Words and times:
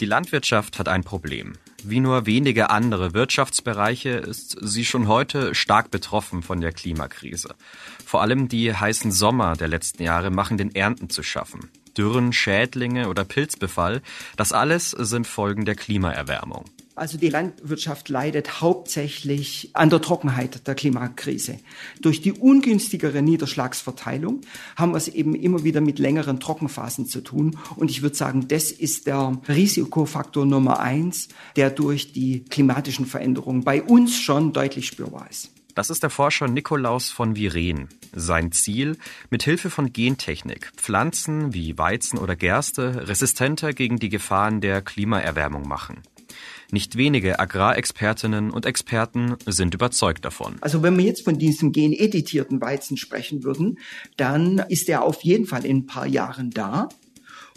Die 0.00 0.06
Landwirtschaft 0.06 0.78
hat 0.78 0.86
ein 0.86 1.02
Problem. 1.02 1.54
Wie 1.82 1.98
nur 1.98 2.24
wenige 2.24 2.70
andere 2.70 3.14
Wirtschaftsbereiche 3.14 4.10
ist 4.10 4.56
sie 4.60 4.84
schon 4.84 5.08
heute 5.08 5.56
stark 5.56 5.90
betroffen 5.90 6.42
von 6.42 6.60
der 6.60 6.72
Klimakrise. 6.72 7.56
Vor 8.04 8.22
allem 8.22 8.46
die 8.48 8.72
heißen 8.72 9.10
Sommer 9.10 9.56
der 9.56 9.66
letzten 9.66 10.04
Jahre 10.04 10.30
machen 10.30 10.56
den 10.56 10.72
Ernten 10.72 11.10
zu 11.10 11.24
schaffen. 11.24 11.70
Dürren, 11.96 12.32
Schädlinge 12.32 13.08
oder 13.08 13.24
Pilzbefall, 13.24 14.02
das 14.36 14.52
alles 14.52 14.92
sind 14.92 15.26
Folgen 15.26 15.64
der 15.64 15.74
Klimaerwärmung. 15.74 16.66
Also 16.98 17.16
die 17.16 17.28
Landwirtschaft 17.28 18.08
leidet 18.08 18.60
hauptsächlich 18.60 19.70
an 19.72 19.90
der 19.90 20.00
Trockenheit 20.00 20.66
der 20.66 20.74
Klimakrise. 20.74 21.58
Durch 22.00 22.20
die 22.20 22.32
ungünstigere 22.32 23.22
Niederschlagsverteilung 23.22 24.40
haben 24.76 24.92
wir 24.92 24.98
es 24.98 25.08
eben 25.08 25.34
immer 25.34 25.64
wieder 25.64 25.80
mit 25.80 25.98
längeren 25.98 26.40
Trockenphasen 26.40 27.06
zu 27.06 27.20
tun. 27.20 27.56
Und 27.76 27.90
ich 27.90 28.02
würde 28.02 28.16
sagen, 28.16 28.48
das 28.48 28.70
ist 28.70 29.06
der 29.06 29.40
Risikofaktor 29.48 30.44
Nummer 30.44 30.80
eins, 30.80 31.28
der 31.56 31.70
durch 31.70 32.12
die 32.12 32.44
klimatischen 32.44 33.06
Veränderungen 33.06 33.64
bei 33.64 33.82
uns 33.82 34.18
schon 34.18 34.52
deutlich 34.52 34.86
spürbar 34.86 35.26
ist. 35.30 35.50
Das 35.78 35.90
ist 35.90 36.02
der 36.02 36.10
Forscher 36.10 36.48
Nikolaus 36.48 37.08
von 37.08 37.36
Viren. 37.36 37.88
Sein 38.12 38.50
Ziel, 38.50 38.96
mit 39.30 39.44
Hilfe 39.44 39.70
von 39.70 39.92
Gentechnik 39.92 40.72
Pflanzen 40.76 41.54
wie 41.54 41.78
Weizen 41.78 42.18
oder 42.18 42.34
Gerste 42.34 43.06
resistenter 43.06 43.72
gegen 43.72 44.00
die 44.00 44.08
Gefahren 44.08 44.60
der 44.60 44.82
Klimaerwärmung 44.82 45.68
machen. 45.68 46.02
Nicht 46.70 46.96
wenige 46.96 47.38
Agrarexpertinnen 47.40 48.50
und 48.50 48.66
Experten 48.66 49.36
sind 49.46 49.74
überzeugt 49.74 50.24
davon. 50.24 50.56
Also 50.60 50.82
wenn 50.82 50.96
wir 50.98 51.04
jetzt 51.04 51.24
von 51.24 51.38
diesem 51.38 51.72
geneditierten 51.72 52.60
Weizen 52.60 52.96
sprechen 52.96 53.44
würden, 53.44 53.78
dann 54.16 54.58
ist 54.68 54.88
er 54.88 55.02
auf 55.02 55.22
jeden 55.22 55.46
Fall 55.46 55.64
in 55.64 55.78
ein 55.78 55.86
paar 55.86 56.06
Jahren 56.06 56.50
da. 56.50 56.88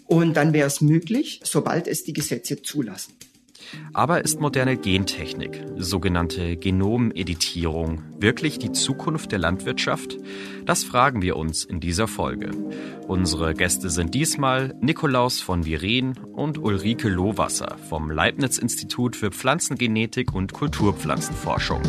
Und 0.08 0.36
dann 0.36 0.54
wäre 0.54 0.68
es 0.68 0.82
möglich, 0.82 1.40
sobald 1.44 1.88
es 1.88 2.04
die 2.04 2.14
Gesetze 2.14 2.62
zulassen. 2.62 3.14
Aber 3.94 4.24
ist 4.24 4.40
moderne 4.40 4.78
Gentechnik, 4.78 5.64
sogenannte 5.78 6.58
Genomeditierung, 6.58 8.04
wirklich 8.20 8.60
die 8.60 8.72
Zukunft 8.72 9.32
der 9.32 9.40
Landwirtschaft? 9.40 10.18
Das 10.66 10.84
fragen 10.84 11.22
wir 11.22 11.38
uns 11.38 11.64
in 11.64 11.80
dieser 11.80 12.08
Folge. 12.08 12.52
Unsere 13.08 13.54
Gäste 13.54 13.90
sind 13.90 14.14
diesmal 14.14 14.76
Nikolaus 14.82 15.42
von 15.42 15.66
Viren 15.66 16.18
und 16.34 16.58
Ulrike 16.58 17.10
Lohwasser 17.10 17.78
vom 17.90 18.10
Leibniz-Institut 18.10 19.16
für 19.16 19.32
Pflanzengenetik 19.32 20.34
und 20.34 20.54
Kulturpflanzenforschung. 20.54 21.82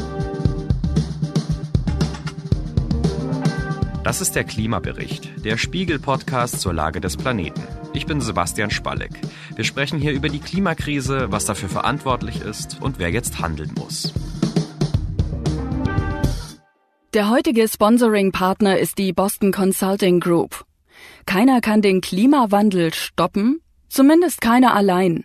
Das 4.05 4.21
ist 4.21 4.35
der 4.35 4.43
Klimabericht, 4.43 5.45
der 5.45 5.57
Spiegel-Podcast 5.57 6.61
zur 6.61 6.75
Lage 6.75 7.01
des 7.01 7.17
Planeten. 7.17 7.63
Ich 7.95 8.05
bin 8.05 8.21
Sebastian 8.21 8.73
Spalleck. 8.73 9.13
Wir 9.55 9.63
sprechen 9.63 10.01
hier 10.01 10.11
über 10.11 10.29
die 10.29 10.41
Klimakrise, 10.41 11.31
was 11.31 11.45
dafür 11.45 11.69
verantwortlich 11.69 12.41
ist 12.41 12.83
und 12.83 12.99
wer 12.99 13.11
jetzt 13.11 13.39
handeln 13.39 13.71
muss. 13.79 14.13
Der 17.15 17.31
heutige 17.31 17.69
Sponsoring-Partner 17.69 18.77
ist 18.77 18.99
die 18.99 19.13
Boston 19.13 19.53
Consulting 19.53 20.19
Group. 20.19 20.65
Keiner 21.25 21.61
kann 21.61 21.81
den 21.81 22.01
Klimawandel 22.01 22.93
stoppen, 22.93 23.61
zumindest 23.89 24.41
keiner 24.41 24.75
allein. 24.75 25.25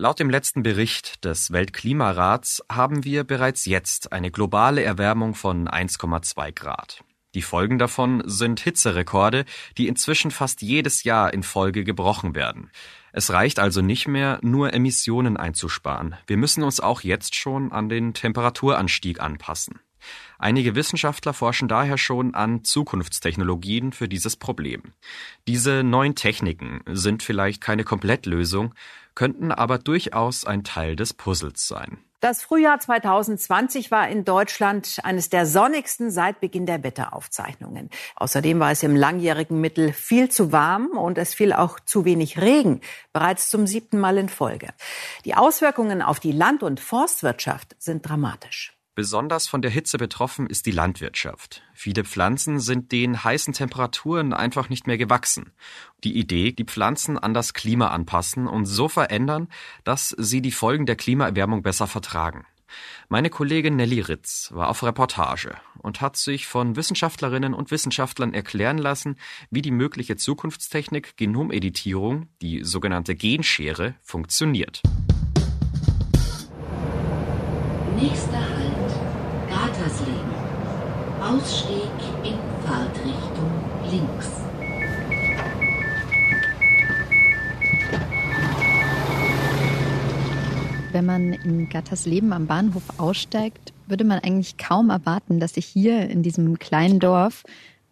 Laut 0.00 0.18
dem 0.18 0.30
letzten 0.30 0.62
Bericht 0.62 1.26
des 1.26 1.52
Weltklimarats 1.52 2.62
haben 2.72 3.04
wir 3.04 3.22
bereits 3.22 3.66
jetzt 3.66 4.12
eine 4.14 4.30
globale 4.30 4.82
Erwärmung 4.82 5.34
von 5.34 5.68
1,2 5.68 6.52
Grad. 6.52 7.04
Die 7.34 7.42
Folgen 7.42 7.78
davon 7.78 8.22
sind 8.24 8.60
Hitzerekorde, 8.60 9.44
die 9.76 9.88
inzwischen 9.88 10.30
fast 10.30 10.62
jedes 10.62 11.04
Jahr 11.04 11.34
in 11.34 11.42
Folge 11.42 11.84
gebrochen 11.84 12.34
werden. 12.34 12.70
Es 13.12 13.30
reicht 13.30 13.58
also 13.58 13.82
nicht 13.82 14.08
mehr, 14.08 14.38
nur 14.40 14.72
Emissionen 14.72 15.36
einzusparen. 15.36 16.16
Wir 16.26 16.38
müssen 16.38 16.62
uns 16.62 16.80
auch 16.80 17.02
jetzt 17.02 17.34
schon 17.34 17.70
an 17.70 17.90
den 17.90 18.14
Temperaturanstieg 18.14 19.20
anpassen. 19.20 19.80
Einige 20.38 20.74
Wissenschaftler 20.74 21.34
forschen 21.34 21.68
daher 21.68 21.98
schon 21.98 22.34
an 22.34 22.64
Zukunftstechnologien 22.64 23.92
für 23.92 24.08
dieses 24.08 24.36
Problem. 24.36 24.82
Diese 25.46 25.82
neuen 25.82 26.14
Techniken 26.14 26.80
sind 26.86 27.22
vielleicht 27.22 27.60
keine 27.60 27.84
Komplettlösung, 27.84 28.74
könnten 29.14 29.52
aber 29.52 29.78
durchaus 29.78 30.44
ein 30.44 30.64
Teil 30.64 30.96
des 30.96 31.14
Puzzles 31.14 31.66
sein. 31.66 31.98
Das 32.20 32.42
Frühjahr 32.42 32.78
2020 32.78 33.90
war 33.90 34.06
in 34.08 34.26
Deutschland 34.26 34.98
eines 35.04 35.30
der 35.30 35.46
sonnigsten 35.46 36.10
seit 36.10 36.40
Beginn 36.40 36.66
der 36.66 36.84
Wetteraufzeichnungen. 36.84 37.88
Außerdem 38.16 38.60
war 38.60 38.70
es 38.70 38.82
im 38.82 38.94
langjährigen 38.94 39.58
Mittel 39.58 39.94
viel 39.94 40.28
zu 40.28 40.52
warm 40.52 40.88
und 40.98 41.16
es 41.16 41.32
fiel 41.32 41.54
auch 41.54 41.80
zu 41.80 42.04
wenig 42.04 42.38
Regen, 42.38 42.82
bereits 43.14 43.48
zum 43.48 43.66
siebten 43.66 43.98
Mal 43.98 44.18
in 44.18 44.28
Folge. 44.28 44.68
Die 45.24 45.34
Auswirkungen 45.34 46.02
auf 46.02 46.20
die 46.20 46.32
Land- 46.32 46.62
und 46.62 46.78
Forstwirtschaft 46.78 47.74
sind 47.78 48.06
dramatisch. 48.06 48.79
Besonders 49.00 49.48
von 49.48 49.62
der 49.62 49.70
Hitze 49.70 49.96
betroffen 49.96 50.46
ist 50.46 50.66
die 50.66 50.72
Landwirtschaft. 50.72 51.62
Viele 51.72 52.04
Pflanzen 52.04 52.60
sind 52.60 52.92
den 52.92 53.24
heißen 53.24 53.54
Temperaturen 53.54 54.34
einfach 54.34 54.68
nicht 54.68 54.86
mehr 54.86 54.98
gewachsen. 54.98 55.52
Die 56.04 56.18
Idee, 56.18 56.52
die 56.52 56.66
Pflanzen 56.66 57.16
an 57.16 57.32
das 57.32 57.54
Klima 57.54 57.88
anpassen 57.88 58.46
und 58.46 58.66
so 58.66 58.88
verändern, 58.88 59.48
dass 59.84 60.14
sie 60.18 60.42
die 60.42 60.50
Folgen 60.50 60.84
der 60.84 60.96
Klimaerwärmung 60.96 61.62
besser 61.62 61.86
vertragen. 61.86 62.44
Meine 63.08 63.30
Kollegin 63.30 63.76
Nelly 63.76 64.00
Ritz 64.00 64.50
war 64.52 64.68
auf 64.68 64.82
Reportage 64.82 65.56
und 65.78 66.02
hat 66.02 66.18
sich 66.18 66.46
von 66.46 66.76
Wissenschaftlerinnen 66.76 67.54
und 67.54 67.70
Wissenschaftlern 67.70 68.34
erklären 68.34 68.76
lassen, 68.76 69.16
wie 69.50 69.62
die 69.62 69.70
mögliche 69.70 70.16
Zukunftstechnik 70.16 71.16
Genomeditierung, 71.16 72.28
die 72.42 72.64
sogenannte 72.64 73.14
Genschere, 73.14 73.94
funktioniert. 74.02 74.82
Nächster. 78.00 78.59
Ausstieg 81.30 81.92
in 82.24 82.34
Fahrtrichtung 82.66 83.52
links. 83.88 84.30
Wenn 90.90 91.06
man 91.06 91.32
in 91.34 91.68
Gattersleben 91.68 92.32
am 92.32 92.48
Bahnhof 92.48 92.82
aussteigt, 92.98 93.72
würde 93.86 94.02
man 94.02 94.18
eigentlich 94.18 94.56
kaum 94.56 94.90
erwarten, 94.90 95.38
dass 95.38 95.54
sich 95.54 95.66
hier 95.66 96.10
in 96.10 96.24
diesem 96.24 96.58
kleinen 96.58 96.98
Dorf 96.98 97.44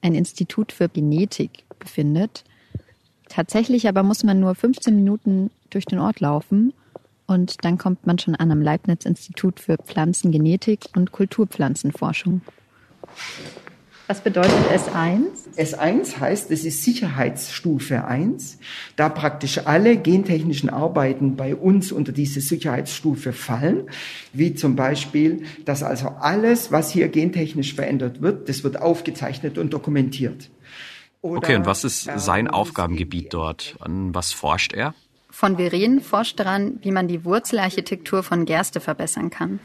ein 0.03 0.17
Institut 0.17 0.73
für 0.73 0.89
Genetik 0.89 1.63
befindet. 1.79 2.43
Tatsächlich 3.29 3.89
aber 3.89 4.03
muss 4.03 4.25
man 4.25 4.41
nur 4.41 4.57
15 4.57 4.97
Minuten 4.97 5.53
durch 5.71 5.85
den 5.85 6.01
Ort 6.01 6.19
laufen 6.19 6.73
und 7.29 7.65
dann 7.65 7.79
kommt 7.79 8.05
man 8.05 8.19
schon 8.19 8.35
an 8.35 8.51
am 8.51 8.63
Leibniz-Institut 8.63 9.61
für 9.61 9.77
Pflanzengenetik 9.77 10.87
und 10.97 11.13
Kulturpflanzenforschung. 11.13 12.41
Was 14.09 14.23
bedeutet 14.23 14.55
S1? 14.73 15.59
S1 15.59 16.19
heißt, 16.19 16.51
es 16.51 16.65
ist 16.65 16.83
Sicherheitsstufe 16.83 18.07
1, 18.07 18.59
da 18.97 19.11
praktisch 19.11 19.67
alle 19.67 19.99
gentechnischen 19.99 20.71
Arbeiten 20.71 21.37
bei 21.37 21.55
uns 21.55 21.93
unter 21.93 22.13
diese 22.13 22.41
Sicherheitsstufe 22.41 23.35
fallen, 23.35 23.91
wie 24.33 24.55
zum 24.55 24.77
Beispiel, 24.77 25.45
dass 25.67 25.83
also 25.83 26.09
alles, 26.21 26.73
was 26.73 26.91
hier 26.91 27.09
gentechnisch 27.09 27.75
verändert 27.75 28.23
wird, 28.23 28.49
das 28.49 28.65
wird 28.65 28.81
aufgezeichnet 28.81 29.59
und 29.59 29.75
dokumentiert. 29.75 30.49
Oder 31.21 31.37
okay, 31.37 31.57
und 31.57 31.67
was 31.67 31.85
ist 31.85 32.09
sein 32.17 32.49
Aufgabengebiet 32.49 33.35
dort? 33.35 33.77
An 33.81 34.15
was 34.15 34.33
forscht 34.33 34.73
er? 34.73 34.95
Von 35.29 35.59
Veren 35.59 36.01
forscht 36.01 36.41
daran, 36.41 36.79
wie 36.81 36.93
man 36.93 37.09
die 37.09 37.27
Wurzelarchitektur 37.27 38.23
von 38.23 38.47
Gerste 38.47 38.81
verbessern 38.81 39.29
kann. 39.29 39.61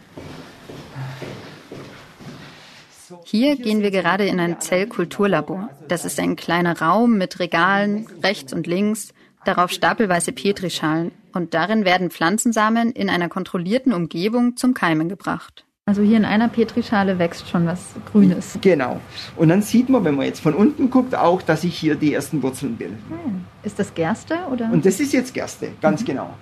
Hier 3.25 3.56
gehen 3.56 3.81
wir 3.81 3.92
gerade 3.92 4.25
in 4.25 4.39
ein 4.39 4.60
Zellkulturlabor. 4.60 5.69
Das 5.88 6.06
ist 6.06 6.19
ein 6.19 6.36
kleiner 6.36 6.80
Raum 6.80 7.18
mit 7.18 7.39
Regalen 7.39 8.07
rechts 8.24 8.54
und 8.54 8.68
links, 8.68 9.13
darauf 9.45 9.71
stapelweise 9.71 10.31
Petrischalen 10.31 11.12
und 11.33 11.54
darin 11.54 11.86
werden 11.86 12.12
Pflanzensamen 12.12 12.92
in 12.92 13.10
einer 13.10 13.30
kontrollierten 13.30 13.94
Umgebung 13.94 14.56
zum 14.56 14.74
Keimen 14.74 15.10
gebracht. 15.10 15.65
Also 15.86 16.01
hier 16.01 16.15
in 16.15 16.24
einer 16.24 16.48
Petrischale 16.48 17.19
wächst 17.19 17.50
schon 17.50 17.65
was 17.65 17.80
Grünes. 18.10 18.57
Genau. 18.62 19.01
Und 19.36 19.50
dann 19.50 19.62
sieht 19.62 19.89
man, 19.89 20.06
wenn 20.06 20.15
man 20.15 20.25
jetzt 20.25 20.39
von 20.39 20.54
unten 20.54 20.89
guckt, 20.89 21.13
auch, 21.13 21.42
dass 21.42 21.62
sich 21.62 21.77
hier 21.77 21.95
die 21.95 22.13
ersten 22.13 22.42
Wurzeln 22.42 22.77
bilden. 22.77 23.45
Ist 23.63 23.80
das 23.80 23.94
Gerste 23.94 24.38
oder? 24.50 24.71
Und 24.71 24.86
das 24.86 25.01
ist 25.01 25.12
jetzt 25.12 25.33
Gerste, 25.33 25.71
ganz 25.81 26.01
mhm. 26.01 26.06
genau. 26.06 26.33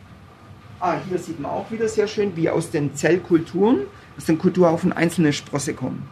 Ah, 0.80 0.98
hier 1.10 1.18
sieht 1.18 1.40
man 1.40 1.52
auch 1.52 1.72
wieder 1.72 1.88
sehr 1.88 2.08
schön, 2.08 2.36
wie 2.36 2.50
aus 2.50 2.70
den 2.70 2.96
Zellkulturen, 2.96 3.82
aus 4.16 4.26
den 4.26 4.38
Kulturhaufen 4.38 4.94
einzelne 4.94 5.34
Sprosse 5.34 5.74
kommen. 5.74 6.08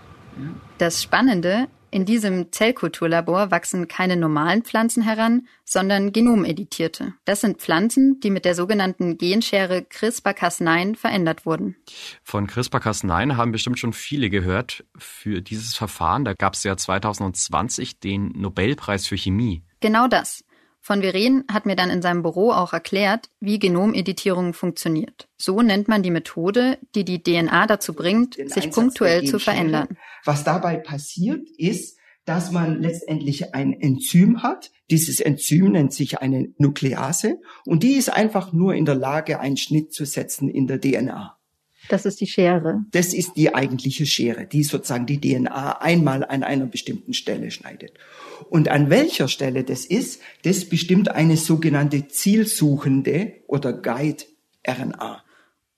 Das 0.78 1.04
Spannende, 1.04 1.68
in 1.92 2.06
diesem 2.06 2.52
Zellkulturlabor 2.52 3.50
wachsen 3.50 3.88
keine 3.88 4.16
normalen 4.16 4.64
Pflanzen 4.64 5.02
heran, 5.02 5.48
sondern 5.66 6.12
genomeditierte. 6.12 7.14
Das 7.26 7.42
sind 7.42 7.58
Pflanzen, 7.58 8.20
die 8.20 8.30
mit 8.30 8.46
der 8.46 8.54
sogenannten 8.54 9.18
Genschere 9.18 9.82
CRISPR-Cas9 9.82 10.96
verändert 10.96 11.48
wurden. 11.48 11.76
Von 12.24 12.48
CRISPR-Cas9 12.48 13.38
haben 13.38 13.52
bestimmt 13.52 13.80
schon 13.80 13.94
viele 13.94 14.30
gehört. 14.30 14.86
Für 14.98 15.42
dieses 15.42 15.76
Verfahren, 15.76 16.26
da 16.26 16.34
gab 16.34 16.54
es 16.54 16.64
ja 16.64 16.78
2020 16.78 18.00
den 18.00 18.34
Nobelpreis 18.36 19.08
für 19.08 19.18
Chemie. 19.18 19.64
Genau 19.80 20.08
das. 20.08 20.44
Von 20.82 21.02
Veren 21.02 21.44
hat 21.52 21.66
mir 21.66 21.76
dann 21.76 21.90
in 21.90 22.02
seinem 22.02 22.24
Büro 22.24 22.52
auch 22.52 22.74
erklärt, 22.74 23.30
wie 23.40 23.60
Genomeditierung 23.60 24.54
funktioniert. 24.54 25.28
So 25.38 25.62
nennt 25.62 25.88
man 25.88 26.04
die 26.04 26.12
Methode, 26.12 26.78
die 26.96 27.04
die 27.04 27.22
DNA 27.22 27.68
dazu 27.68 27.94
bringt, 27.94 28.36
sich 28.36 28.56
Einsatz 28.56 28.76
punktuell 28.76 29.26
zu 29.26 29.40
verändern. 29.40 29.98
Was 30.26 30.44
dabei 30.44 30.78
passiert, 30.78 31.48
ist, 31.58 32.00
dass 32.26 32.52
man 32.52 32.82
letztendlich 32.82 33.56
ein 33.56 33.74
Enzym 33.74 34.44
hat. 34.44 34.72
Dieses 34.90 35.20
Enzym 35.20 35.72
nennt 35.72 35.94
sich 35.94 36.20
eine 36.20 36.54
Nuklease 36.58 37.40
und 37.66 37.84
die 37.84 37.94
ist 37.94 38.10
einfach 38.10 38.54
nur 38.54 38.76
in 38.76 38.86
der 38.86 38.96
Lage, 38.96 39.40
einen 39.40 39.58
Schnitt 39.58 39.94
zu 39.94 40.06
setzen 40.06 40.50
in 40.50 40.68
der 40.68 40.80
DNA. 40.80 41.40
Das 41.90 42.06
ist 42.06 42.22
die 42.22 42.28
Schere. 42.28 42.86
Das 42.92 43.14
ist 43.14 43.34
die 43.36 43.56
eigentliche 43.56 44.06
Schere, 44.06 44.46
die 44.46 44.64
sozusagen 44.64 45.08
die 45.08 45.20
DNA 45.20 45.82
einmal 45.82 46.24
an 46.24 46.44
einer 46.44 46.68
bestimmten 46.68 47.14
Stelle 47.14 47.50
schneidet. 47.50 47.94
Und 48.50 48.70
an 48.70 48.90
welcher 48.90 49.28
Stelle 49.28 49.64
das 49.64 49.86
ist, 49.86 50.22
das 50.44 50.66
bestimmt 50.66 51.10
eine 51.10 51.38
sogenannte 51.38 52.08
zielsuchende 52.08 53.34
oder 53.48 53.74
Guide-RNA. 53.74 55.24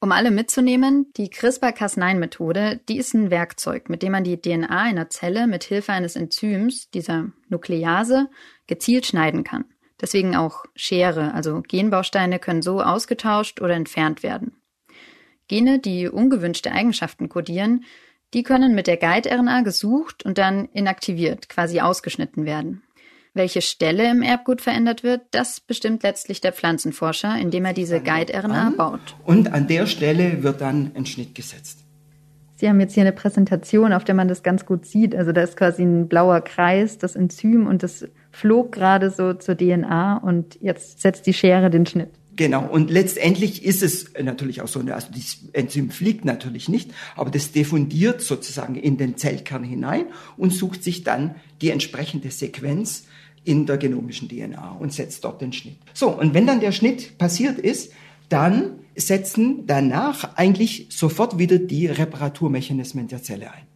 Um 0.03 0.11
alle 0.11 0.31
mitzunehmen, 0.31 1.11
die 1.15 1.29
CRISPR-Cas9-Methode, 1.29 2.79
die 2.89 2.97
ist 2.97 3.13
ein 3.13 3.29
Werkzeug, 3.29 3.87
mit 3.87 4.01
dem 4.01 4.13
man 4.13 4.23
die 4.23 4.41
DNA 4.41 4.67
einer 4.67 5.09
Zelle 5.11 5.45
mit 5.45 5.63
Hilfe 5.63 5.91
eines 5.93 6.15
Enzyms, 6.15 6.89
dieser 6.89 7.31
Nuklease, 7.49 8.27
gezielt 8.65 9.05
schneiden 9.05 9.43
kann. 9.43 9.65
Deswegen 10.01 10.35
auch 10.35 10.65
Schere, 10.75 11.35
also 11.35 11.61
Genbausteine 11.61 12.39
können 12.39 12.63
so 12.63 12.81
ausgetauscht 12.81 13.61
oder 13.61 13.75
entfernt 13.75 14.23
werden. 14.23 14.55
Gene, 15.47 15.77
die 15.77 16.07
ungewünschte 16.07 16.71
Eigenschaften 16.71 17.29
kodieren, 17.29 17.83
die 18.33 18.43
können 18.43 18.75
mit 18.75 18.87
der 18.87 18.97
Guide-RNA 18.97 19.61
gesucht 19.61 20.23
und 20.25 20.37
dann 20.37 20.69
inaktiviert, 20.73 21.49
quasi 21.49 21.81
ausgeschnitten 21.81 22.45
werden. 22.45 22.83
Welche 23.33 23.61
Stelle 23.61 24.09
im 24.11 24.21
Erbgut 24.21 24.61
verändert 24.61 25.03
wird, 25.03 25.21
das 25.31 25.61
bestimmt 25.61 26.03
letztlich 26.03 26.41
der 26.41 26.51
Pflanzenforscher, 26.51 27.37
indem 27.39 27.63
er 27.63 27.73
diese 27.73 28.01
Guide-RNA 28.01 28.73
baut. 28.75 29.15
Und 29.25 29.53
an 29.53 29.67
der 29.67 29.85
Stelle 29.85 30.43
wird 30.43 30.59
dann 30.59 30.91
ein 30.95 31.05
Schnitt 31.05 31.33
gesetzt. 31.33 31.85
Sie 32.55 32.69
haben 32.69 32.79
jetzt 32.79 32.93
hier 32.93 33.01
eine 33.01 33.11
Präsentation, 33.11 33.91
auf 33.91 34.03
der 34.03 34.15
man 34.15 34.27
das 34.27 34.43
ganz 34.43 34.65
gut 34.67 34.85
sieht. 34.85 35.15
Also 35.15 35.31
da 35.31 35.41
ist 35.41 35.57
quasi 35.57 35.81
ein 35.81 36.07
blauer 36.07 36.41
Kreis, 36.41 36.97
das 36.99 37.15
Enzym 37.15 37.65
und 37.65 37.81
das 37.81 38.07
flog 38.31 38.71
gerade 38.71 39.09
so 39.09 39.33
zur 39.33 39.57
DNA 39.57 40.17
und 40.17 40.61
jetzt 40.61 41.01
setzt 41.01 41.25
die 41.25 41.33
Schere 41.33 41.69
den 41.69 41.85
Schnitt. 41.85 42.11
Genau, 42.35 42.65
und 42.65 42.89
letztendlich 42.89 43.63
ist 43.63 43.83
es 43.83 44.13
natürlich 44.21 44.61
auch 44.61 44.67
so, 44.67 44.79
also 44.79 45.07
das 45.13 45.39
Enzym 45.53 45.91
fliegt 45.91 46.23
natürlich 46.23 46.69
nicht, 46.69 46.91
aber 47.15 47.29
das 47.29 47.51
diffundiert 47.51 48.21
sozusagen 48.21 48.75
in 48.75 48.97
den 48.97 49.17
Zellkern 49.17 49.63
hinein 49.63 50.05
und 50.37 50.53
sucht 50.53 50.83
sich 50.83 51.03
dann 51.03 51.35
die 51.61 51.69
entsprechende 51.69 52.31
Sequenz 52.31 53.05
in 53.43 53.65
der 53.65 53.77
genomischen 53.77 54.29
DNA 54.29 54.71
und 54.79 54.93
setzt 54.93 55.23
dort 55.23 55.41
den 55.41 55.51
Schnitt. 55.51 55.77
So, 55.93 56.09
und 56.09 56.33
wenn 56.33 56.47
dann 56.47 56.61
der 56.61 56.71
Schnitt 56.71 57.17
passiert 57.17 57.59
ist, 57.59 57.91
dann 58.29 58.79
setzen 58.95 59.65
danach 59.67 60.37
eigentlich 60.37 60.87
sofort 60.89 61.37
wieder 61.37 61.57
die 61.57 61.87
Reparaturmechanismen 61.87 63.07
der 63.07 63.23
Zelle 63.23 63.51
ein. 63.51 63.70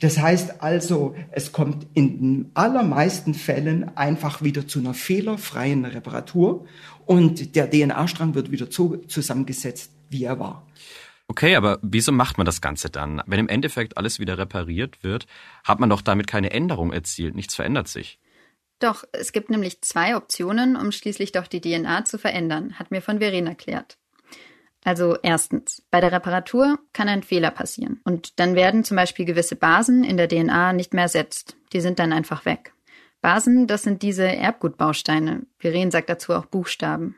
Das 0.00 0.18
heißt 0.18 0.62
also, 0.62 1.14
es 1.30 1.52
kommt 1.52 1.86
in 1.94 2.18
den 2.18 2.50
allermeisten 2.54 3.34
Fällen 3.34 3.96
einfach 3.96 4.42
wieder 4.42 4.66
zu 4.66 4.78
einer 4.78 4.94
fehlerfreien 4.94 5.84
Reparatur 5.84 6.66
und 7.06 7.54
der 7.54 7.70
DNA-Strang 7.70 8.34
wird 8.34 8.50
wieder 8.50 8.66
so 8.70 8.96
zusammengesetzt, 8.96 9.92
wie 10.08 10.24
er 10.24 10.38
war. 10.38 10.66
Okay, 11.28 11.54
aber 11.54 11.78
wieso 11.82 12.10
macht 12.12 12.38
man 12.38 12.44
das 12.44 12.60
Ganze 12.60 12.90
dann? 12.90 13.22
Wenn 13.26 13.38
im 13.38 13.48
Endeffekt 13.48 13.96
alles 13.96 14.18
wieder 14.18 14.36
repariert 14.36 15.04
wird, 15.04 15.26
hat 15.62 15.78
man 15.78 15.88
doch 15.88 16.02
damit 16.02 16.26
keine 16.26 16.50
Änderung 16.50 16.92
erzielt, 16.92 17.36
nichts 17.36 17.54
verändert 17.54 17.86
sich. 17.86 18.18
Doch, 18.80 19.04
es 19.12 19.32
gibt 19.32 19.50
nämlich 19.50 19.82
zwei 19.82 20.16
Optionen, 20.16 20.74
um 20.74 20.90
schließlich 20.90 21.32
doch 21.32 21.46
die 21.46 21.60
DNA 21.60 22.06
zu 22.06 22.18
verändern, 22.18 22.78
hat 22.78 22.90
mir 22.90 23.02
von 23.02 23.18
Verena 23.18 23.50
erklärt. 23.50 23.98
Also 24.84 25.16
erstens, 25.22 25.82
bei 25.90 26.00
der 26.00 26.12
Reparatur 26.12 26.78
kann 26.92 27.08
ein 27.08 27.22
Fehler 27.22 27.50
passieren 27.50 28.00
und 28.04 28.38
dann 28.40 28.54
werden 28.54 28.82
zum 28.82 28.96
Beispiel 28.96 29.26
gewisse 29.26 29.56
Basen 29.56 30.04
in 30.04 30.16
der 30.16 30.28
DNA 30.28 30.72
nicht 30.72 30.94
mehr 30.94 31.04
ersetzt. 31.04 31.56
Die 31.72 31.80
sind 31.80 31.98
dann 31.98 32.12
einfach 32.12 32.46
weg. 32.46 32.72
Basen, 33.20 33.66
das 33.66 33.82
sind 33.82 34.02
diese 34.02 34.24
Erbgutbausteine. 34.24 35.42
Viren 35.58 35.90
sagt 35.90 36.08
dazu 36.08 36.32
auch 36.32 36.46
Buchstaben. 36.46 37.16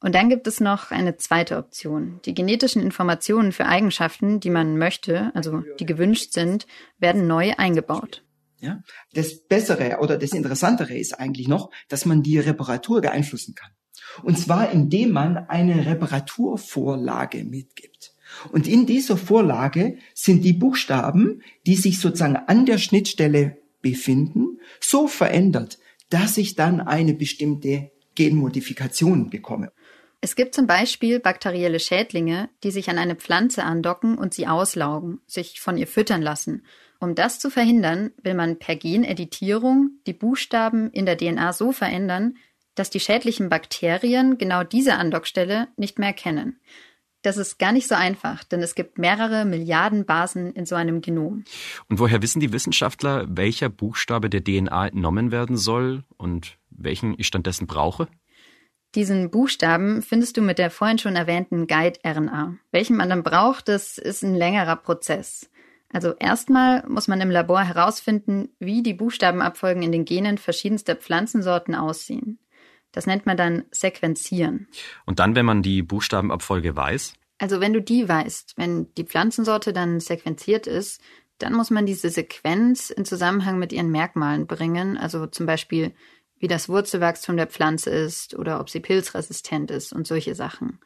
Und 0.00 0.14
dann 0.14 0.28
gibt 0.28 0.46
es 0.46 0.60
noch 0.60 0.90
eine 0.90 1.16
zweite 1.16 1.56
Option. 1.56 2.20
Die 2.24 2.34
genetischen 2.34 2.82
Informationen 2.82 3.52
für 3.52 3.66
Eigenschaften, 3.66 4.40
die 4.40 4.50
man 4.50 4.76
möchte, 4.76 5.30
also 5.34 5.62
die 5.78 5.86
gewünscht 5.86 6.32
sind, 6.32 6.66
werden 6.98 7.26
neu 7.26 7.54
eingebaut. 7.56 8.22
Ja? 8.58 8.82
Das 9.14 9.46
Bessere 9.46 9.98
oder 10.00 10.18
das 10.18 10.32
Interessantere 10.32 10.96
ist 10.96 11.18
eigentlich 11.18 11.48
noch, 11.48 11.70
dass 11.88 12.04
man 12.04 12.22
die 12.22 12.38
Reparatur 12.38 13.00
beeinflussen 13.00 13.54
kann. 13.54 13.70
Und 14.22 14.38
zwar 14.38 14.70
indem 14.70 15.12
man 15.12 15.36
eine 15.36 15.86
Reparaturvorlage 15.86 17.44
mitgibt. 17.44 18.12
Und 18.52 18.66
in 18.66 18.86
dieser 18.86 19.16
Vorlage 19.16 19.98
sind 20.14 20.44
die 20.44 20.52
Buchstaben, 20.52 21.42
die 21.66 21.76
sich 21.76 22.00
sozusagen 22.00 22.36
an 22.36 22.66
der 22.66 22.78
Schnittstelle 22.78 23.58
befinden, 23.82 24.58
so 24.80 25.06
verändert, 25.06 25.78
dass 26.10 26.36
ich 26.36 26.54
dann 26.54 26.80
eine 26.80 27.14
bestimmte 27.14 27.90
Genmodifikation 28.14 29.30
bekomme. 29.30 29.72
Es 30.20 30.34
gibt 30.34 30.54
zum 30.54 30.66
Beispiel 30.66 31.20
bakterielle 31.20 31.78
Schädlinge, 31.78 32.48
die 32.64 32.70
sich 32.70 32.88
an 32.88 32.98
eine 32.98 33.14
Pflanze 33.14 33.62
andocken 33.64 34.18
und 34.18 34.34
sie 34.34 34.46
auslaugen, 34.46 35.20
sich 35.26 35.60
von 35.60 35.76
ihr 35.76 35.86
füttern 35.86 36.22
lassen. 36.22 36.64
Um 36.98 37.14
das 37.14 37.38
zu 37.38 37.50
verhindern, 37.50 38.12
will 38.22 38.34
man 38.34 38.58
per 38.58 38.74
Geneditierung 38.74 39.90
die 40.06 40.14
Buchstaben 40.14 40.90
in 40.90 41.04
der 41.04 41.18
DNA 41.18 41.52
so 41.52 41.70
verändern, 41.70 42.36
dass 42.76 42.90
die 42.90 43.00
schädlichen 43.00 43.48
Bakterien 43.48 44.38
genau 44.38 44.62
diese 44.62 44.94
Andockstelle 44.94 45.66
nicht 45.76 45.98
mehr 45.98 46.08
erkennen. 46.08 46.60
Das 47.22 47.38
ist 47.38 47.58
gar 47.58 47.72
nicht 47.72 47.88
so 47.88 47.96
einfach, 47.96 48.44
denn 48.44 48.62
es 48.62 48.76
gibt 48.76 48.98
mehrere 48.98 49.44
Milliarden 49.44 50.06
Basen 50.06 50.52
in 50.52 50.64
so 50.64 50.76
einem 50.76 51.00
Genom. 51.00 51.42
Und 51.88 51.98
woher 51.98 52.22
wissen 52.22 52.38
die 52.38 52.52
Wissenschaftler, 52.52 53.26
welcher 53.28 53.68
Buchstabe 53.68 54.30
der 54.30 54.44
DNA 54.44 54.88
entnommen 54.88 55.32
werden 55.32 55.56
soll 55.56 56.04
und 56.18 56.56
welchen 56.70 57.18
ich 57.18 57.26
stattdessen 57.26 57.66
brauche? 57.66 58.06
Diesen 58.94 59.30
Buchstaben 59.30 60.02
findest 60.02 60.36
du 60.36 60.40
mit 60.40 60.58
der 60.58 60.70
vorhin 60.70 60.98
schon 60.98 61.16
erwähnten 61.16 61.66
Guide-RNA. 61.66 62.58
Welchen 62.70 62.96
man 62.96 63.08
dann 63.08 63.24
braucht, 63.24 63.68
das 63.68 63.98
ist 63.98 64.22
ein 64.22 64.36
längerer 64.36 64.76
Prozess. 64.76 65.50
Also 65.92 66.14
erstmal 66.18 66.84
muss 66.88 67.08
man 67.08 67.20
im 67.20 67.30
Labor 67.30 67.62
herausfinden, 67.62 68.50
wie 68.58 68.82
die 68.82 68.94
Buchstabenabfolgen 68.94 69.82
in 69.82 69.92
den 69.92 70.04
Genen 70.04 70.38
verschiedenster 70.38 70.94
Pflanzensorten 70.94 71.74
aussehen. 71.74 72.38
Das 72.96 73.06
nennt 73.06 73.26
man 73.26 73.36
dann 73.36 73.64
Sequenzieren. 73.70 74.68
Und 75.04 75.18
dann, 75.18 75.34
wenn 75.34 75.44
man 75.44 75.60
die 75.60 75.82
Buchstabenabfolge 75.82 76.74
weiß? 76.74 77.12
Also 77.36 77.60
wenn 77.60 77.74
du 77.74 77.82
die 77.82 78.08
weißt, 78.08 78.54
wenn 78.56 78.92
die 78.94 79.04
Pflanzensorte 79.04 79.74
dann 79.74 80.00
sequenziert 80.00 80.66
ist, 80.66 81.02
dann 81.36 81.52
muss 81.52 81.70
man 81.70 81.84
diese 81.84 82.08
Sequenz 82.08 82.88
in 82.88 83.04
Zusammenhang 83.04 83.58
mit 83.58 83.74
ihren 83.74 83.90
Merkmalen 83.90 84.46
bringen, 84.46 84.96
also 84.96 85.26
zum 85.26 85.44
Beispiel 85.44 85.92
wie 86.38 86.48
das 86.48 86.70
Wurzelwachstum 86.70 87.36
der 87.36 87.48
Pflanze 87.48 87.90
ist 87.90 88.34
oder 88.34 88.60
ob 88.60 88.70
sie 88.70 88.80
pilzresistent 88.80 89.70
ist 89.70 89.92
und 89.92 90.06
solche 90.06 90.34
Sachen. 90.34 90.78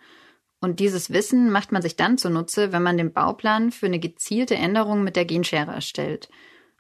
Und 0.61 0.81
dieses 0.81 1.11
Wissen 1.11 1.53
macht 1.53 1.71
man 1.71 1.81
sich 1.81 1.95
dann 1.95 2.19
zunutze, 2.19 2.73
wenn 2.73 2.83
man 2.83 2.97
den 2.97 3.13
Bauplan 3.13 3.71
für 3.71 3.87
eine 3.87 4.01
gezielte 4.01 4.57
Änderung 4.57 5.05
mit 5.05 5.15
der 5.15 5.27
Genschere 5.27 5.71
erstellt. 5.71 6.29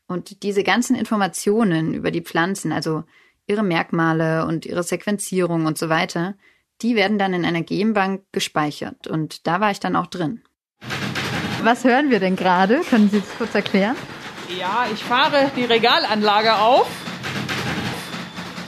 Und 0.08 0.42
diese 0.42 0.64
ganzen 0.64 0.96
Informationen 0.96 1.94
über 1.94 2.10
die 2.10 2.22
Pflanzen, 2.22 2.72
also 2.72 3.04
ihre 3.50 3.62
Merkmale 3.64 4.46
und 4.46 4.64
ihre 4.64 4.84
Sequenzierung 4.84 5.66
und 5.66 5.76
so 5.76 5.88
weiter, 5.88 6.34
die 6.82 6.94
werden 6.94 7.18
dann 7.18 7.34
in 7.34 7.44
einer 7.44 7.62
Genbank 7.62 8.22
gespeichert. 8.32 9.08
Und 9.08 9.46
da 9.46 9.60
war 9.60 9.72
ich 9.72 9.80
dann 9.80 9.96
auch 9.96 10.06
drin. 10.06 10.42
Was 11.62 11.84
hören 11.84 12.10
wir 12.10 12.20
denn 12.20 12.36
gerade? 12.36 12.80
Können 12.88 13.10
Sie 13.10 13.20
das 13.20 13.36
kurz 13.36 13.54
erklären? 13.54 13.96
Ja, 14.58 14.86
ich 14.92 15.02
fahre 15.02 15.50
die 15.56 15.64
Regalanlage 15.64 16.54
auf. 16.54 16.88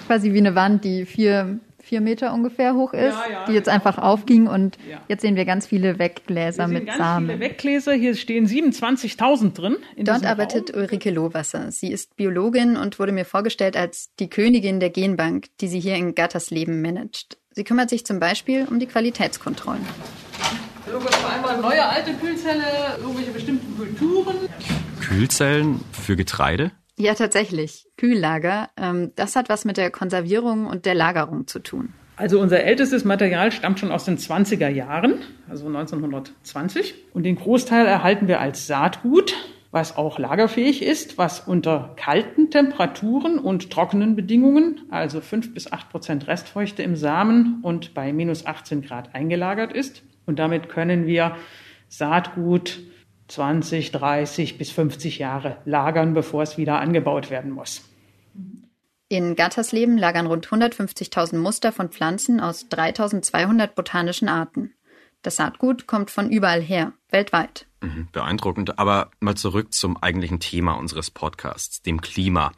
Quasi 0.07 0.33
wie 0.33 0.39
eine 0.39 0.55
Wand, 0.55 0.85
die 0.85 1.07
vier, 1.07 1.61
vier 1.93 2.01
Meter 2.01 2.33
ungefähr 2.33 2.73
hoch 2.75 2.95
ist, 2.95 3.13
Ja, 3.13 3.25
ja, 3.31 3.45
die 3.45 3.53
jetzt 3.53 3.67
genau. 3.67 3.75
einfach 3.75 3.99
aufging 3.99 4.47
und 4.47 4.79
Ja. 4.91 5.03
jetzt 5.09 5.21
sehen 5.21 5.37
wir 5.37 5.45
ganz 5.45 5.67
viele 5.67 5.99
Weggläser 5.99 6.67
mit 6.67 6.87
ganz 6.87 6.97
Samen. 6.97 7.27
viele 7.29 7.41
Weggläser. 7.41 7.93
Hier 7.93 8.15
stehen 8.17 8.47
27.000 8.47 9.53
drin. 9.59 9.77
in 9.95 10.07
Dort 10.07 10.25
arbeitet 10.25 10.73
Raum. 10.73 10.81
Ulrike 10.85 11.11
Lohwasser. 11.11 11.71
Sie 11.71 11.93
ist 11.93 12.17
Biologin 12.17 12.79
und 12.79 12.99
wurde 12.99 13.13
mir 13.13 13.27
vorgestellt 13.27 13.77
als 13.77 14.09
die 14.21 14.31
Königin 14.31 14.81
der 14.81 14.89
Genbank, 14.89 15.49
die 15.61 15.69
sie 15.69 15.81
hier 15.81 15.97
in 15.97 16.15
Gattersleben 16.15 16.81
managt. 16.81 17.37
Sie 17.51 17.63
kümmert 17.65 17.91
sich 17.91 18.07
zum 18.07 18.19
Beispiel 18.19 18.67
um 18.71 18.79
die 18.79 18.87
Qualitätskontrollen. 18.87 19.83
Allem 21.47 21.61
neue 21.61 21.85
alte 21.85 22.15
Kühlzelle, 22.15 22.65
irgendwelche 23.03 23.33
bestimmten 23.33 23.77
Kulturen. 23.77 24.37
Kühlzellen 25.03 25.81
für 25.93 26.17
Getreide? 26.17 26.73
Ja, 27.03 27.15
tatsächlich. 27.15 27.89
Kühllager. 27.97 28.71
Ähm, 28.77 29.11
das 29.17 29.35
hat 29.35 29.49
was 29.49 29.65
mit 29.65 29.77
der 29.77 29.91
Konservierung 29.91 30.67
und 30.67 30.87
der 30.87 30.95
Lagerung 30.95 31.49
zu 31.49 31.59
tun. 31.59 31.93
Also 32.15 32.39
unser 32.39 32.63
ältestes 32.63 33.05
Material 33.05 33.51
stammt 33.51 33.81
schon 33.81 33.91
aus 33.91 34.05
den 34.05 34.19
20er 34.19 34.69
Jahren, 34.69 35.15
also 35.51 35.67
1920. 35.67 36.95
Und 37.13 37.25
den 37.25 37.35
Großteil 37.35 37.87
erhalten 37.87 38.29
wir 38.29 38.39
als 38.39 38.69
Saatgut, 38.69 39.35
was 39.73 39.97
auch 39.97 40.21
lagerfähig 40.21 40.81
ist, 40.81 41.19
was 41.19 41.41
unter 41.41 41.93
kalten 41.97 42.51
Temperaturen 42.51 43.41
und 43.41 43.71
trockenen 43.71 44.15
Bedingungen, 44.15 44.83
also 44.91 45.21
5 45.21 45.55
bis 45.55 45.73
8 45.73 45.91
Prozent 45.91 46.29
Restfeuchte 46.29 46.85
im 46.85 46.95
Samen 46.95 47.59
und 47.63 47.95
bei 47.95 48.13
minus 48.13 48.47
18 48.47 48.83
Grad 48.83 49.13
eingelagert 49.13 49.73
ist. 49.73 50.05
Und 50.25 50.39
damit 50.39 50.69
können 50.69 51.09
wir 51.09 51.35
Saatgut 51.89 52.79
20, 53.33 53.93
30 53.93 54.59
bis 54.59 54.71
50 54.71 55.19
Jahre 55.19 55.59
lagern, 55.65 56.13
bevor 56.13 56.43
es 56.43 56.59
wieder 56.59 56.81
angebaut 56.81 57.31
werden 57.31 57.51
muss. 57.51 57.83
In 59.09 59.37
Gattersleben 59.37 59.99
lagern 59.99 60.27
rund 60.27 60.47
150.000 60.47 61.37
Muster 61.37 61.73
von 61.73 61.91
Pflanzen 61.91 62.41
aus 62.41 62.67
3.200 62.71 63.69
botanischen 63.69 64.29
Arten. 64.29 64.75
Das 65.23 65.37
Saatgut 65.37 65.87
kommt 65.87 66.11
von 66.11 66.31
überall 66.31 66.61
her, 66.61 66.93
weltweit. 67.11 67.67
Mhm, 67.81 68.09
Beeindruckend. 68.13 68.79
Aber 68.79 69.11
mal 69.21 69.35
zurück 69.35 69.73
zum 69.73 69.97
eigentlichen 69.97 70.41
Thema 70.41 70.73
unseres 70.75 71.11
Podcasts, 71.11 71.83
dem 71.83 72.01
Klima. 72.01 72.53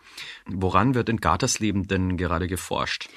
Woran 0.47 0.95
wird 0.95 1.09
in 1.09 1.19
Gartersleben 1.19 1.87
denn 1.87 2.17
gerade 2.17 2.47
geforscht? 2.47 3.09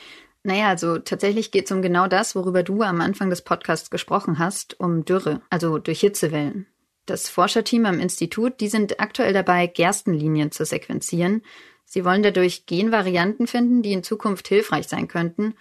Naja, 0.44 0.68
also 0.68 1.00
tatsächlich 1.00 1.52
geht 1.52 1.66
es 1.66 1.72
um 1.72 1.82
genau 1.82 2.08
das, 2.08 2.36
worüber 2.36 2.64
du 2.64 2.82
am 2.82 3.02
Anfang 3.02 3.30
des 3.30 3.42
Podcasts 3.42 3.90
gesprochen 3.90 4.40
hast, 4.40 4.80
um 4.80 5.06
Dürre, 5.06 5.42
also 5.50 5.78
durch 5.78 6.00
Hitzewellen. 6.00 6.68
Das 7.08 7.30
Forscherteam 7.30 7.86
am 7.86 8.02
Institut, 8.02 8.60
die 8.60 8.68
sind 8.68 9.00
aktuell 9.00 9.32
dabei, 9.32 9.66
Gerstenlinien 9.66 10.52
zu 10.52 10.66
sequenzieren. 10.66 11.42
Sie 11.86 12.04
wollen 12.04 12.22
dadurch 12.22 12.66
Genvarianten 12.66 13.48
finden, 13.48 13.82
die 13.82 13.94
in 13.94 14.04
Zukunft 14.04 14.50
hilfreich 14.50 14.90
sein 14.90 15.08
könnten. 15.08 15.56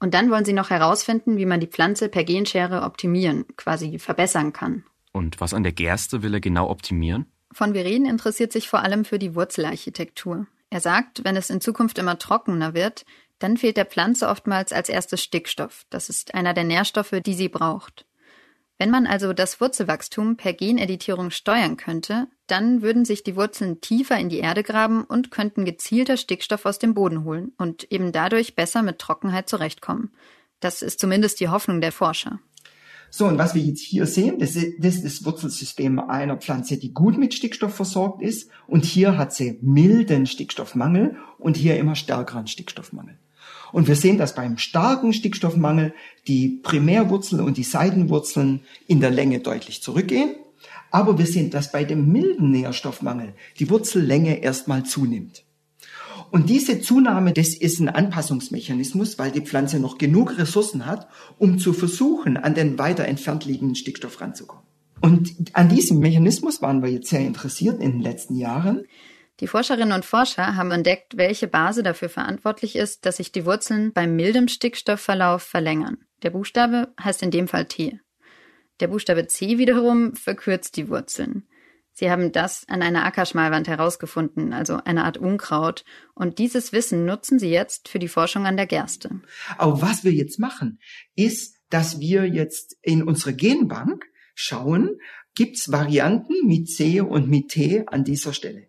Und 0.00 0.14
dann 0.14 0.30
wollen 0.30 0.46
sie 0.46 0.54
noch 0.54 0.70
herausfinden, 0.70 1.36
wie 1.36 1.44
man 1.44 1.60
die 1.60 1.66
Pflanze 1.66 2.08
per 2.08 2.24
Genschere 2.24 2.82
optimieren, 2.82 3.44
quasi 3.56 3.98
verbessern 3.98 4.54
kann. 4.54 4.84
Und 5.12 5.38
was 5.38 5.52
an 5.52 5.62
der 5.64 5.72
Gerste 5.72 6.22
will 6.22 6.32
er 6.32 6.40
genau 6.40 6.70
optimieren? 6.70 7.26
Von 7.52 7.74
Viren 7.74 8.06
interessiert 8.06 8.52
sich 8.52 8.68
vor 8.68 8.80
allem 8.80 9.04
für 9.04 9.18
die 9.18 9.34
Wurzelarchitektur. 9.34 10.46
Er 10.70 10.80
sagt, 10.80 11.24
wenn 11.24 11.36
es 11.36 11.50
in 11.50 11.60
Zukunft 11.60 11.98
immer 11.98 12.18
trockener 12.18 12.72
wird, 12.72 13.04
dann 13.38 13.58
fehlt 13.58 13.76
der 13.76 13.84
Pflanze 13.84 14.28
oftmals 14.28 14.72
als 14.72 14.88
erstes 14.88 15.22
Stickstoff. 15.22 15.84
Das 15.90 16.08
ist 16.08 16.34
einer 16.34 16.54
der 16.54 16.64
Nährstoffe, 16.64 17.20
die 17.24 17.34
sie 17.34 17.50
braucht. 17.50 18.06
Wenn 18.78 18.90
man 18.90 19.06
also 19.06 19.32
das 19.32 19.60
Wurzelwachstum 19.60 20.36
per 20.36 20.52
Geneditierung 20.52 21.30
steuern 21.30 21.78
könnte, 21.78 22.28
dann 22.46 22.82
würden 22.82 23.06
sich 23.06 23.22
die 23.22 23.34
Wurzeln 23.34 23.80
tiefer 23.80 24.18
in 24.18 24.28
die 24.28 24.38
Erde 24.38 24.62
graben 24.62 25.04
und 25.04 25.30
könnten 25.30 25.64
gezielter 25.64 26.18
Stickstoff 26.18 26.66
aus 26.66 26.78
dem 26.78 26.92
Boden 26.92 27.24
holen 27.24 27.52
und 27.56 27.90
eben 27.90 28.12
dadurch 28.12 28.54
besser 28.54 28.82
mit 28.82 28.98
Trockenheit 28.98 29.48
zurechtkommen. 29.48 30.12
Das 30.60 30.82
ist 30.82 31.00
zumindest 31.00 31.40
die 31.40 31.48
Hoffnung 31.48 31.80
der 31.80 31.92
Forscher. 31.92 32.38
So, 33.08 33.26
und 33.26 33.38
was 33.38 33.54
wir 33.54 33.62
jetzt 33.62 33.80
hier 33.80 34.04
sehen, 34.04 34.38
das 34.38 34.56
ist, 34.56 34.74
das 34.78 34.96
ist 34.96 35.04
das 35.04 35.24
Wurzelsystem 35.24 35.98
einer 35.98 36.36
Pflanze, 36.36 36.76
die 36.76 36.92
gut 36.92 37.16
mit 37.16 37.32
Stickstoff 37.32 37.74
versorgt 37.74 38.20
ist. 38.20 38.50
Und 38.66 38.84
hier 38.84 39.16
hat 39.16 39.32
sie 39.32 39.58
milden 39.62 40.26
Stickstoffmangel 40.26 41.16
und 41.38 41.56
hier 41.56 41.78
immer 41.78 41.94
stärkeren 41.94 42.46
Stickstoffmangel. 42.46 43.18
Und 43.72 43.88
wir 43.88 43.96
sehen, 43.96 44.18
dass 44.18 44.34
beim 44.34 44.58
starken 44.58 45.12
Stickstoffmangel 45.12 45.94
die 46.26 46.60
Primärwurzeln 46.62 47.42
und 47.42 47.56
die 47.56 47.64
Seitenwurzeln 47.64 48.60
in 48.86 49.00
der 49.00 49.10
Länge 49.10 49.40
deutlich 49.40 49.82
zurückgehen. 49.82 50.34
Aber 50.90 51.18
wir 51.18 51.26
sehen, 51.26 51.50
dass 51.50 51.72
bei 51.72 51.84
dem 51.84 52.12
milden 52.12 52.50
Nährstoffmangel 52.50 53.34
die 53.58 53.68
Wurzellänge 53.68 54.42
erstmal 54.42 54.84
zunimmt. 54.84 55.44
Und 56.30 56.50
diese 56.50 56.80
Zunahme, 56.80 57.32
das 57.32 57.54
ist 57.54 57.78
ein 57.80 57.88
Anpassungsmechanismus, 57.88 59.18
weil 59.18 59.30
die 59.30 59.42
Pflanze 59.42 59.78
noch 59.78 59.98
genug 59.98 60.38
Ressourcen 60.38 60.86
hat, 60.86 61.08
um 61.38 61.58
zu 61.58 61.72
versuchen, 61.72 62.36
an 62.36 62.54
den 62.54 62.78
weiter 62.78 63.04
entfernt 63.04 63.44
liegenden 63.44 63.76
Stickstoff 63.76 64.20
ranzukommen. 64.20 64.64
Und 65.00 65.34
an 65.52 65.68
diesem 65.68 65.98
Mechanismus 65.98 66.62
waren 66.62 66.82
wir 66.82 66.90
jetzt 66.90 67.10
sehr 67.10 67.20
interessiert 67.20 67.80
in 67.80 67.92
den 67.92 68.00
letzten 68.00 68.36
Jahren. 68.36 68.84
Die 69.40 69.46
Forscherinnen 69.46 69.92
und 69.92 70.04
Forscher 70.04 70.56
haben 70.56 70.70
entdeckt, 70.70 71.16
welche 71.16 71.46
Base 71.46 71.82
dafür 71.82 72.08
verantwortlich 72.08 72.74
ist, 72.74 73.04
dass 73.04 73.18
sich 73.18 73.32
die 73.32 73.44
Wurzeln 73.44 73.92
beim 73.92 74.16
mildem 74.16 74.48
Stickstoffverlauf 74.48 75.42
verlängern. 75.42 75.98
Der 76.22 76.30
Buchstabe 76.30 76.94
heißt 77.02 77.22
in 77.22 77.30
dem 77.30 77.46
Fall 77.46 77.66
T. 77.66 78.00
Der 78.80 78.88
Buchstabe 78.88 79.26
C 79.26 79.58
wiederum 79.58 80.14
verkürzt 80.14 80.76
die 80.76 80.88
Wurzeln. 80.88 81.46
Sie 81.92 82.10
haben 82.10 82.30
das 82.30 82.66
an 82.68 82.82
einer 82.82 83.06
Ackerschmalwand 83.06 83.68
herausgefunden, 83.68 84.52
also 84.52 84.80
eine 84.84 85.04
Art 85.04 85.16
Unkraut. 85.16 85.84
Und 86.14 86.38
dieses 86.38 86.72
Wissen 86.72 87.06
nutzen 87.06 87.38
sie 87.38 87.48
jetzt 87.48 87.88
für 87.88 87.98
die 87.98 88.08
Forschung 88.08 88.44
an 88.44 88.58
der 88.58 88.66
Gerste. 88.66 89.22
Aber 89.56 89.80
was 89.80 90.04
wir 90.04 90.12
jetzt 90.12 90.38
machen, 90.38 90.78
ist, 91.14 91.56
dass 91.70 91.98
wir 91.98 92.26
jetzt 92.26 92.76
in 92.82 93.02
unserer 93.02 93.32
Genbank 93.32 94.04
schauen, 94.34 94.98
gibt's 95.34 95.72
Varianten 95.72 96.34
mit 96.46 96.68
C 96.68 97.00
und 97.00 97.28
mit 97.28 97.48
T 97.48 97.84
an 97.86 98.04
dieser 98.04 98.34
Stelle. 98.34 98.68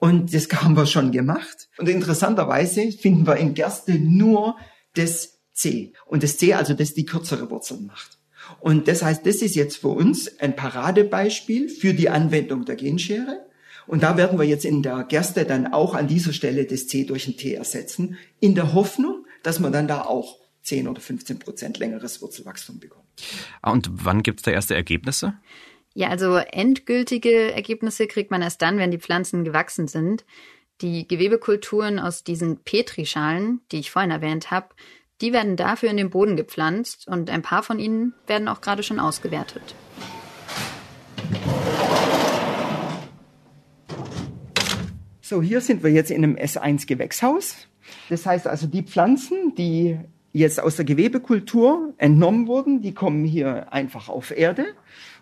Und 0.00 0.34
das 0.34 0.48
haben 0.52 0.76
wir 0.76 0.86
schon 0.86 1.12
gemacht. 1.12 1.68
Und 1.78 1.88
interessanterweise 1.88 2.90
finden 2.90 3.26
wir 3.26 3.36
in 3.36 3.54
Gerste 3.54 3.92
nur 3.92 4.56
das 4.94 5.38
C. 5.52 5.92
Und 6.06 6.24
das 6.24 6.36
C, 6.36 6.54
also 6.54 6.74
das 6.74 6.94
die 6.94 7.04
kürzere 7.04 7.48
Wurzeln 7.50 7.86
macht. 7.86 8.18
Und 8.58 8.88
das 8.88 9.02
heißt, 9.02 9.24
das 9.24 9.36
ist 9.36 9.54
jetzt 9.54 9.76
für 9.76 9.88
uns 9.88 10.40
ein 10.40 10.56
Paradebeispiel 10.56 11.68
für 11.68 11.94
die 11.94 12.08
Anwendung 12.08 12.64
der 12.64 12.74
Genschere. 12.74 13.46
Und 13.86 14.02
da 14.02 14.16
werden 14.16 14.38
wir 14.38 14.44
jetzt 14.44 14.64
in 14.64 14.82
der 14.82 15.04
Gerste 15.04 15.44
dann 15.44 15.72
auch 15.72 15.94
an 15.94 16.08
dieser 16.08 16.32
Stelle 16.32 16.64
das 16.64 16.88
C 16.88 17.04
durch 17.04 17.28
ein 17.28 17.36
T 17.36 17.54
ersetzen, 17.54 18.16
in 18.40 18.54
der 18.54 18.72
Hoffnung, 18.72 19.26
dass 19.42 19.60
man 19.60 19.72
dann 19.72 19.86
da 19.86 20.02
auch 20.02 20.38
10 20.62 20.88
oder 20.88 21.00
15 21.00 21.38
Prozent 21.38 21.78
längeres 21.78 22.20
Wurzelwachstum 22.20 22.78
bekommt. 22.78 23.06
Ah, 23.62 23.72
und 23.72 23.88
wann 23.90 24.22
gibt's 24.22 24.42
da 24.42 24.50
erste 24.50 24.74
Ergebnisse? 24.74 25.34
Ja, 25.94 26.08
also 26.08 26.36
endgültige 26.36 27.52
Ergebnisse 27.52 28.06
kriegt 28.06 28.30
man 28.30 28.42
erst 28.42 28.62
dann, 28.62 28.78
wenn 28.78 28.92
die 28.92 28.98
Pflanzen 28.98 29.42
gewachsen 29.42 29.88
sind. 29.88 30.24
Die 30.82 31.06
Gewebekulturen 31.08 31.98
aus 31.98 32.22
diesen 32.22 32.62
Petrischalen, 32.62 33.60
die 33.72 33.80
ich 33.80 33.90
vorhin 33.90 34.12
erwähnt 34.12 34.52
habe, 34.52 34.68
die 35.20 35.32
werden 35.32 35.56
dafür 35.56 35.90
in 35.90 35.96
den 35.96 36.10
Boden 36.10 36.36
gepflanzt 36.36 37.08
und 37.08 37.28
ein 37.28 37.42
paar 37.42 37.64
von 37.64 37.80
ihnen 37.80 38.14
werden 38.26 38.46
auch 38.46 38.60
gerade 38.60 38.84
schon 38.84 39.00
ausgewertet. 39.00 39.74
So, 45.20 45.42
hier 45.42 45.60
sind 45.60 45.82
wir 45.82 45.90
jetzt 45.90 46.10
in 46.10 46.24
einem 46.24 46.36
S1 46.36 46.86
Gewächshaus. 46.86 47.68
Das 48.08 48.24
heißt 48.26 48.46
also, 48.46 48.68
die 48.68 48.82
Pflanzen, 48.82 49.54
die 49.56 49.98
jetzt 50.32 50.60
aus 50.60 50.76
der 50.76 50.84
Gewebekultur 50.84 51.94
entnommen 51.98 52.46
wurden, 52.46 52.80
die 52.80 52.94
kommen 52.94 53.24
hier 53.24 53.72
einfach 53.72 54.08
auf 54.08 54.30
Erde 54.30 54.66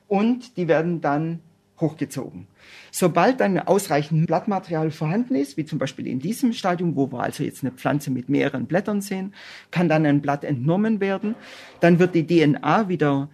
und 0.08 0.56
die 0.56 0.66
werden 0.66 1.00
dann 1.00 1.40
hochgezogen. 1.80 2.48
Sobald 2.90 3.40
dann 3.40 3.58
ausreichend 3.58 4.26
Blattmaterial 4.26 4.90
vorhanden 4.90 5.36
ist, 5.36 5.56
wie 5.56 5.64
zum 5.64 5.78
Beispiel 5.78 6.06
in 6.06 6.18
diesem 6.18 6.52
Stadium, 6.52 6.96
wo 6.96 7.10
wir 7.12 7.20
also 7.20 7.44
jetzt 7.44 7.62
eine 7.62 7.72
Pflanze 7.72 8.10
mit 8.10 8.28
mehreren 8.28 8.66
Blättern 8.66 9.00
sehen, 9.00 9.34
kann 9.70 9.88
dann 9.88 10.04
ein 10.04 10.20
Blatt 10.20 10.42
entnommen 10.42 11.00
werden. 11.00 11.36
Dann 11.80 11.98
wird 11.98 12.14
die 12.14 12.26
DNA 12.26 12.88
wieder 12.88 13.30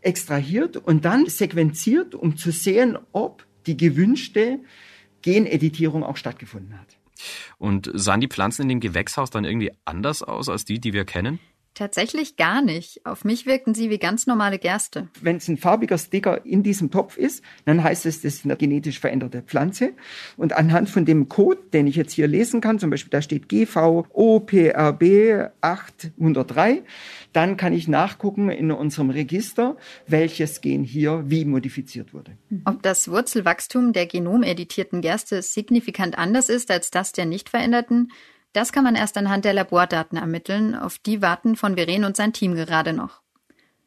extrahiert 0.00 0.76
und 0.76 1.04
dann 1.04 1.26
sequenziert, 1.26 2.14
um 2.14 2.36
zu 2.36 2.52
sehen, 2.52 2.96
ob 3.12 3.44
die 3.66 3.76
gewünschte 3.76 4.60
Geneditierung 5.22 6.04
auch 6.04 6.16
stattgefunden 6.16 6.78
hat. 6.78 6.96
Und 7.58 7.90
sahen 7.94 8.20
die 8.20 8.28
Pflanzen 8.28 8.62
in 8.62 8.68
dem 8.68 8.80
Gewächshaus 8.80 9.30
dann 9.30 9.44
irgendwie 9.44 9.72
anders 9.84 10.22
aus 10.22 10.48
als 10.48 10.64
die, 10.64 10.78
die 10.78 10.92
wir 10.92 11.04
kennen? 11.04 11.40
Tatsächlich 11.78 12.34
gar 12.34 12.60
nicht. 12.60 13.06
Auf 13.06 13.24
mich 13.24 13.46
wirkten 13.46 13.72
sie 13.72 13.88
wie 13.88 13.98
ganz 13.98 14.26
normale 14.26 14.58
Gerste. 14.58 15.06
Wenn 15.20 15.36
es 15.36 15.46
ein 15.46 15.58
farbiger 15.58 15.96
Sticker 15.96 16.44
in 16.44 16.64
diesem 16.64 16.90
Topf 16.90 17.16
ist, 17.16 17.44
dann 17.66 17.84
heißt 17.84 18.04
es, 18.04 18.20
das 18.22 18.34
ist 18.34 18.44
eine 18.44 18.56
genetisch 18.56 18.98
veränderte 18.98 19.42
Pflanze. 19.42 19.92
Und 20.36 20.54
anhand 20.54 20.90
von 20.90 21.04
dem 21.04 21.28
Code, 21.28 21.60
den 21.72 21.86
ich 21.86 21.94
jetzt 21.94 22.14
hier 22.14 22.26
lesen 22.26 22.60
kann, 22.60 22.80
zum 22.80 22.90
Beispiel 22.90 23.10
da 23.10 23.22
steht 23.22 23.48
GVOPRB 23.48 25.02
803, 25.60 26.82
dann 27.32 27.56
kann 27.56 27.72
ich 27.72 27.86
nachgucken 27.86 28.50
in 28.50 28.72
unserem 28.72 29.10
Register, 29.10 29.76
welches 30.08 30.60
Gen 30.60 30.82
hier 30.82 31.22
wie 31.26 31.44
modifiziert 31.44 32.12
wurde. 32.12 32.32
Ob 32.64 32.82
das 32.82 33.08
Wurzelwachstum 33.08 33.92
der 33.92 34.06
genomeditierten 34.06 35.00
Gerste 35.00 35.42
signifikant 35.42 36.18
anders 36.18 36.48
ist 36.48 36.72
als 36.72 36.90
das 36.90 37.12
der 37.12 37.26
nicht 37.26 37.48
veränderten, 37.48 38.10
das 38.58 38.72
kann 38.72 38.82
man 38.82 38.96
erst 38.96 39.16
anhand 39.16 39.44
der 39.44 39.52
Labordaten 39.52 40.18
ermitteln, 40.18 40.74
auf 40.74 40.98
die 40.98 41.22
warten 41.22 41.54
von 41.54 41.76
Veren 41.76 42.02
und 42.02 42.16
sein 42.16 42.32
Team 42.32 42.56
gerade 42.56 42.92
noch. 42.92 43.22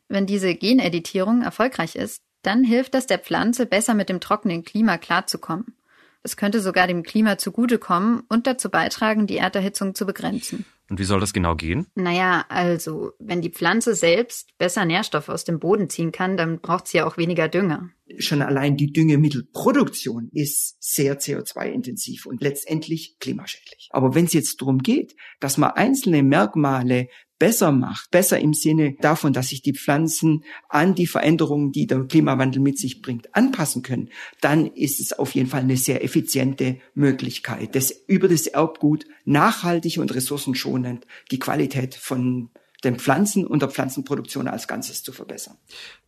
Wenn 0.07 0.25
diese 0.25 0.55
Geneditierung 0.55 1.41
erfolgreich 1.41 1.97
ist, 1.97 2.23
dann 2.41 2.63
hilft 2.63 2.93
das 2.93 3.05
der 3.05 3.19
Pflanze, 3.19 3.65
besser 3.65 3.95
mit 3.95 4.07
dem 4.07 4.21
trockenen 4.21 4.63
Klima 4.63 4.97
klarzukommen. 4.97 5.75
Es 6.23 6.37
könnte 6.37 6.61
sogar 6.61 6.87
dem 6.87 7.03
Klima 7.03 7.37
zugutekommen 7.37 8.21
und 8.29 8.47
dazu 8.47 8.69
beitragen, 8.69 9.27
die 9.27 9.35
Erderhitzung 9.35 9.93
zu 9.93 10.05
begrenzen. 10.05 10.63
Und 10.91 10.99
wie 10.99 11.05
soll 11.05 11.21
das 11.21 11.31
genau 11.31 11.55
gehen? 11.55 11.87
Naja, 11.95 12.43
also, 12.49 13.13
wenn 13.17 13.41
die 13.41 13.49
Pflanze 13.49 13.95
selbst 13.95 14.49
besser 14.57 14.83
Nährstoffe 14.83 15.29
aus 15.29 15.45
dem 15.45 15.57
Boden 15.57 15.89
ziehen 15.89 16.11
kann, 16.11 16.35
dann 16.35 16.59
braucht 16.59 16.89
sie 16.89 16.97
ja 16.97 17.07
auch 17.07 17.15
weniger 17.15 17.47
Dünger. 17.47 17.91
Schon 18.17 18.41
allein 18.41 18.75
die 18.75 18.91
Düngemittelproduktion 18.91 20.27
ist 20.33 20.75
sehr 20.83 21.17
CO2-intensiv 21.17 22.25
und 22.25 22.41
letztendlich 22.41 23.15
klimaschädlich. 23.19 23.87
Aber 23.91 24.15
wenn 24.15 24.25
es 24.25 24.33
jetzt 24.33 24.59
darum 24.59 24.79
geht, 24.79 25.15
dass 25.39 25.57
man 25.57 25.71
einzelne 25.71 26.23
Merkmale 26.23 27.07
besser 27.41 27.71
macht, 27.71 28.11
besser 28.11 28.39
im 28.39 28.53
Sinne 28.53 28.93
davon, 29.01 29.33
dass 29.33 29.47
sich 29.47 29.63
die 29.63 29.73
Pflanzen 29.73 30.43
an 30.69 30.93
die 30.93 31.07
Veränderungen, 31.07 31.71
die 31.71 31.87
der 31.87 32.03
Klimawandel 32.03 32.61
mit 32.61 32.77
sich 32.77 33.01
bringt, 33.01 33.33
anpassen 33.33 33.81
können, 33.81 34.09
dann 34.41 34.67
ist 34.67 34.99
es 34.99 35.11
auf 35.11 35.33
jeden 35.33 35.49
Fall 35.49 35.61
eine 35.61 35.75
sehr 35.75 36.03
effiziente 36.03 36.77
Möglichkeit, 36.93 37.75
das 37.75 37.89
über 38.05 38.27
das 38.27 38.45
Erbgut 38.45 39.07
nachhaltig 39.25 39.97
und 39.97 40.13
ressourcenschonend 40.13 40.80
die 41.31 41.39
Qualität 41.39 41.95
von 41.95 42.49
den 42.83 42.97
Pflanzen 42.97 43.45
und 43.45 43.61
der 43.61 43.69
Pflanzenproduktion 43.69 44.47
als 44.47 44.67
Ganzes 44.67 45.03
zu 45.03 45.11
verbessern. 45.11 45.57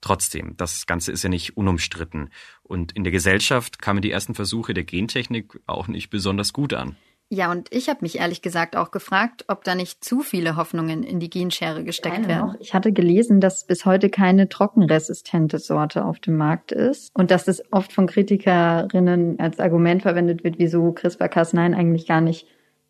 Trotzdem, 0.02 0.56
das 0.58 0.86
Ganze 0.88 1.12
ist 1.12 1.24
ja 1.24 1.30
nicht 1.30 1.56
unumstritten. 1.56 2.30
Und 2.64 2.94
in 2.94 3.04
der 3.04 3.12
Gesellschaft 3.12 3.80
kamen 3.80 4.02
die 4.02 4.12
ersten 4.12 4.34
Versuche 4.34 4.74
der 4.74 4.84
Gentechnik 4.84 5.60
auch 5.68 5.88
nicht 5.88 6.10
besonders 6.10 6.52
gut 6.54 6.74
an. 6.74 6.96
Ja, 7.30 7.50
und 7.50 7.74
ich 7.74 7.90
habe 7.90 8.00
mich 8.02 8.20
ehrlich 8.20 8.44
gesagt 8.44 8.76
auch 8.76 8.92
gefragt, 8.92 9.46
ob 9.48 9.64
da 9.64 9.74
nicht 9.74 10.04
zu 10.04 10.20
viele 10.20 10.56
Hoffnungen 10.56 11.02
in 11.02 11.20
die 11.20 11.32
Genschere 11.32 11.84
gesteckt 11.84 12.28
werden. 12.28 12.52
Noch. 12.52 12.56
Ich 12.60 12.76
hatte 12.76 12.92
gelesen, 12.92 13.42
dass 13.42 13.66
bis 13.66 13.86
heute 13.86 14.10
keine 14.10 14.50
trockenresistente 14.50 15.58
Sorte 15.58 16.06
auf 16.06 16.20
dem 16.20 16.38
Markt 16.38 16.72
ist 16.72 17.10
und 17.16 17.32
dass 17.32 17.46
das 17.46 17.64
oft 17.72 17.92
von 17.92 18.06
Kritikerinnen 18.06 19.40
als 19.40 19.60
Argument 19.60 20.04
verwendet 20.04 20.44
wird, 20.44 20.60
wieso 20.60 20.90
CRISPR-Cas9 20.90 21.76
eigentlich 21.76 22.06
gar 22.06 22.22
nicht 22.22 22.46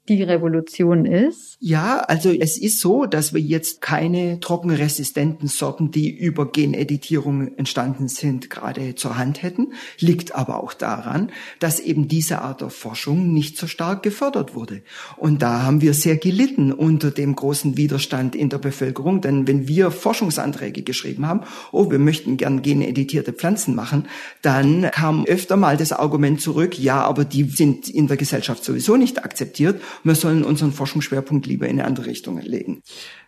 die 0.10 0.22
Revolution 0.22 1.06
ist? 1.06 1.56
Ja, 1.62 2.00
also 2.00 2.30
es 2.32 2.58
ist 2.58 2.82
so, 2.82 3.06
dass 3.06 3.34
wir 3.34 3.40
jetzt 3.40 3.80
keine 3.80 4.42
trockenresistenten 4.42 5.48
Sorten, 5.48 5.92
die 5.92 6.14
über 6.14 6.52
Geneditierung 6.52 7.58
entstanden 7.58 8.10
sind, 8.10 8.50
gerade 8.50 8.96
zur 8.96 9.18
Hand 9.18 9.42
hätten. 9.44 9.72
Liegt 10.00 10.36
aber 10.36 10.62
auch 10.62 10.74
daran, 10.74 11.32
dass 11.60 11.80
eben 11.80 12.10
diese 12.10 12.42
Art 12.42 12.60
der 12.60 12.70
Forschung 12.70 13.32
nicht 13.34 13.58
so 13.58 13.66
stark 13.66 14.04
gefördert 14.04 14.56
wurde. 14.56 14.82
Und 15.16 15.42
da 15.42 15.62
haben 15.62 15.80
wir 15.80 15.94
sehr 15.94 16.18
gelitten 16.18 16.74
unter 16.74 17.10
dem 17.10 17.34
großen 17.36 17.78
Widerstand 17.78 18.36
in 18.36 18.50
der 18.50 18.58
Bevölkerung, 18.58 19.22
denn 19.22 19.48
wenn 19.48 19.70
wir 19.70 19.90
Forschungsanträge 19.90 20.82
geschrieben 20.82 21.26
haben, 21.26 21.42
oh, 21.72 21.90
wir 21.90 22.00
möchten 22.00 22.36
gern 22.36 22.62
geneditierte 22.62 23.32
Pflanzen 23.32 23.74
machen, 23.74 24.08
dann 24.42 24.90
kam 24.92 25.24
öfter 25.26 25.56
mal 25.56 25.78
das 25.78 25.94
Argument 25.94 26.42
zurück, 26.42 26.78
ja, 26.78 27.02
aber 27.02 27.24
die 27.24 27.44
sind 27.44 27.88
in 27.88 28.08
der 28.08 28.18
Gesellschaft 28.18 28.66
sowieso 28.66 28.98
nicht 28.98 29.24
akzeptiert 29.24 29.80
wir 30.04 30.16
sollen 30.16 30.44
unseren 30.44 30.72
Forschungsschwerpunkt 30.72 31.46
lieber 31.46 31.68
in 31.68 31.80
eine 31.80 31.88
andere 31.88 32.08
Richtung 32.08 32.40
legen. 32.40 32.82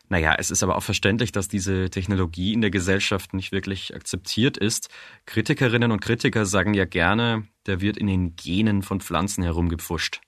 Naja, 0.09 0.35
es 0.37 0.51
ist 0.51 0.61
aber 0.61 0.77
auch 0.77 0.83
verständlich, 0.83 1.31
dass 1.31 1.47
diese 1.47 1.89
Technologie 1.89 2.53
in 2.53 2.61
der 2.61 2.69
Gesellschaft 2.69 3.33
nicht 3.33 3.51
wirklich 3.51 3.95
akzeptiert 3.95 4.57
ist. 4.57 4.89
Kritikerinnen 5.25 5.91
und 5.91 5.99
Kritiker 5.99 6.45
sagen 6.45 6.73
ja 6.73 6.85
gerne, 6.85 7.47
der 7.65 7.81
wird 7.81 7.97
in 7.97 8.07
den 8.07 8.35
Genen 8.35 8.83
von 8.83 9.01
Pflanzen 9.01 9.43
herumgepfuscht. 9.43 10.21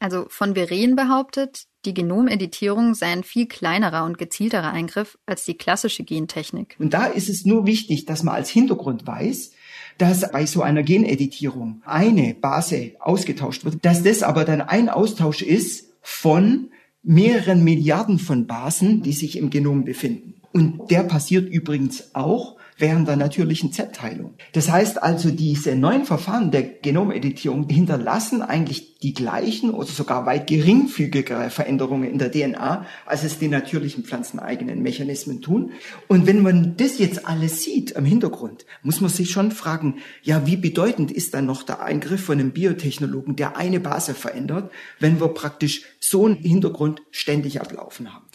Also 0.00 0.26
von 0.28 0.52
Beren 0.52 0.96
behauptet, 0.96 1.66
die 1.84 1.94
Genomeditierung 1.94 2.94
sei 2.94 3.06
ein 3.12 3.22
viel 3.22 3.46
kleinerer 3.46 4.04
und 4.04 4.18
gezielterer 4.18 4.72
Eingriff 4.72 5.16
als 5.26 5.44
die 5.44 5.56
klassische 5.56 6.02
Gentechnik. 6.02 6.74
Und 6.78 6.92
da 6.92 7.06
ist 7.06 7.28
es 7.28 7.44
nur 7.44 7.66
wichtig, 7.66 8.04
dass 8.04 8.24
man 8.24 8.34
als 8.34 8.50
Hintergrund 8.50 9.06
weiß, 9.06 9.52
dass 9.98 10.30
bei 10.30 10.46
so 10.46 10.62
einer 10.62 10.82
Geneditierung 10.82 11.82
eine 11.84 12.34
Base 12.34 12.92
ausgetauscht 13.00 13.64
wird, 13.64 13.84
dass 13.84 14.02
das 14.02 14.22
aber 14.22 14.44
dann 14.44 14.60
ein 14.60 14.88
Austausch 14.88 15.42
ist 15.42 15.92
von 16.00 16.70
mehreren 17.02 17.64
Milliarden 17.64 18.18
von 18.18 18.46
Basen, 18.46 19.02
die 19.02 19.12
sich 19.12 19.36
im 19.36 19.50
Genom 19.50 19.84
befinden. 19.84 20.34
Und 20.52 20.90
der 20.90 21.02
passiert 21.04 21.48
übrigens 21.48 22.14
auch 22.14 22.56
während 22.78 23.08
der 23.08 23.16
natürlichen 23.16 23.72
Z-Teilung. 23.72 24.34
Das 24.52 24.70
heißt 24.70 25.02
also, 25.02 25.30
diese 25.30 25.76
neuen 25.76 26.04
Verfahren 26.04 26.50
der 26.50 26.62
Genomeditierung 26.62 27.68
hinterlassen 27.68 28.42
eigentlich 28.42 28.98
die 29.02 29.14
gleichen 29.14 29.70
oder 29.70 29.86
sogar 29.86 30.26
weit 30.26 30.46
geringfügigere 30.46 31.50
Veränderungen 31.50 32.08
in 32.08 32.18
der 32.18 32.30
DNA, 32.30 32.86
als 33.04 33.24
es 33.24 33.38
die 33.38 33.48
natürlichen 33.48 34.04
pflanzeneigenen 34.04 34.82
Mechanismen 34.82 35.42
tun. 35.42 35.72
Und 36.08 36.26
wenn 36.26 36.42
man 36.42 36.76
das 36.76 36.98
jetzt 36.98 37.26
alles 37.26 37.62
sieht 37.62 37.96
am 37.96 38.04
Hintergrund, 38.04 38.64
muss 38.82 39.00
man 39.00 39.10
sich 39.10 39.30
schon 39.30 39.50
fragen, 39.50 39.96
ja, 40.22 40.46
wie 40.46 40.56
bedeutend 40.56 41.10
ist 41.10 41.34
dann 41.34 41.46
noch 41.46 41.64
der 41.64 41.82
Eingriff 41.82 42.24
von 42.24 42.38
einem 42.38 42.52
Biotechnologen, 42.52 43.36
der 43.36 43.56
eine 43.56 43.80
Base 43.80 44.14
verändert, 44.14 44.70
wenn 45.00 45.20
wir 45.20 45.28
praktisch 45.28 45.82
so 46.00 46.26
einen 46.26 46.36
Hintergrund 46.36 47.02
ständig 47.10 47.60
ablaufen 47.60 48.14
haben. 48.14 48.26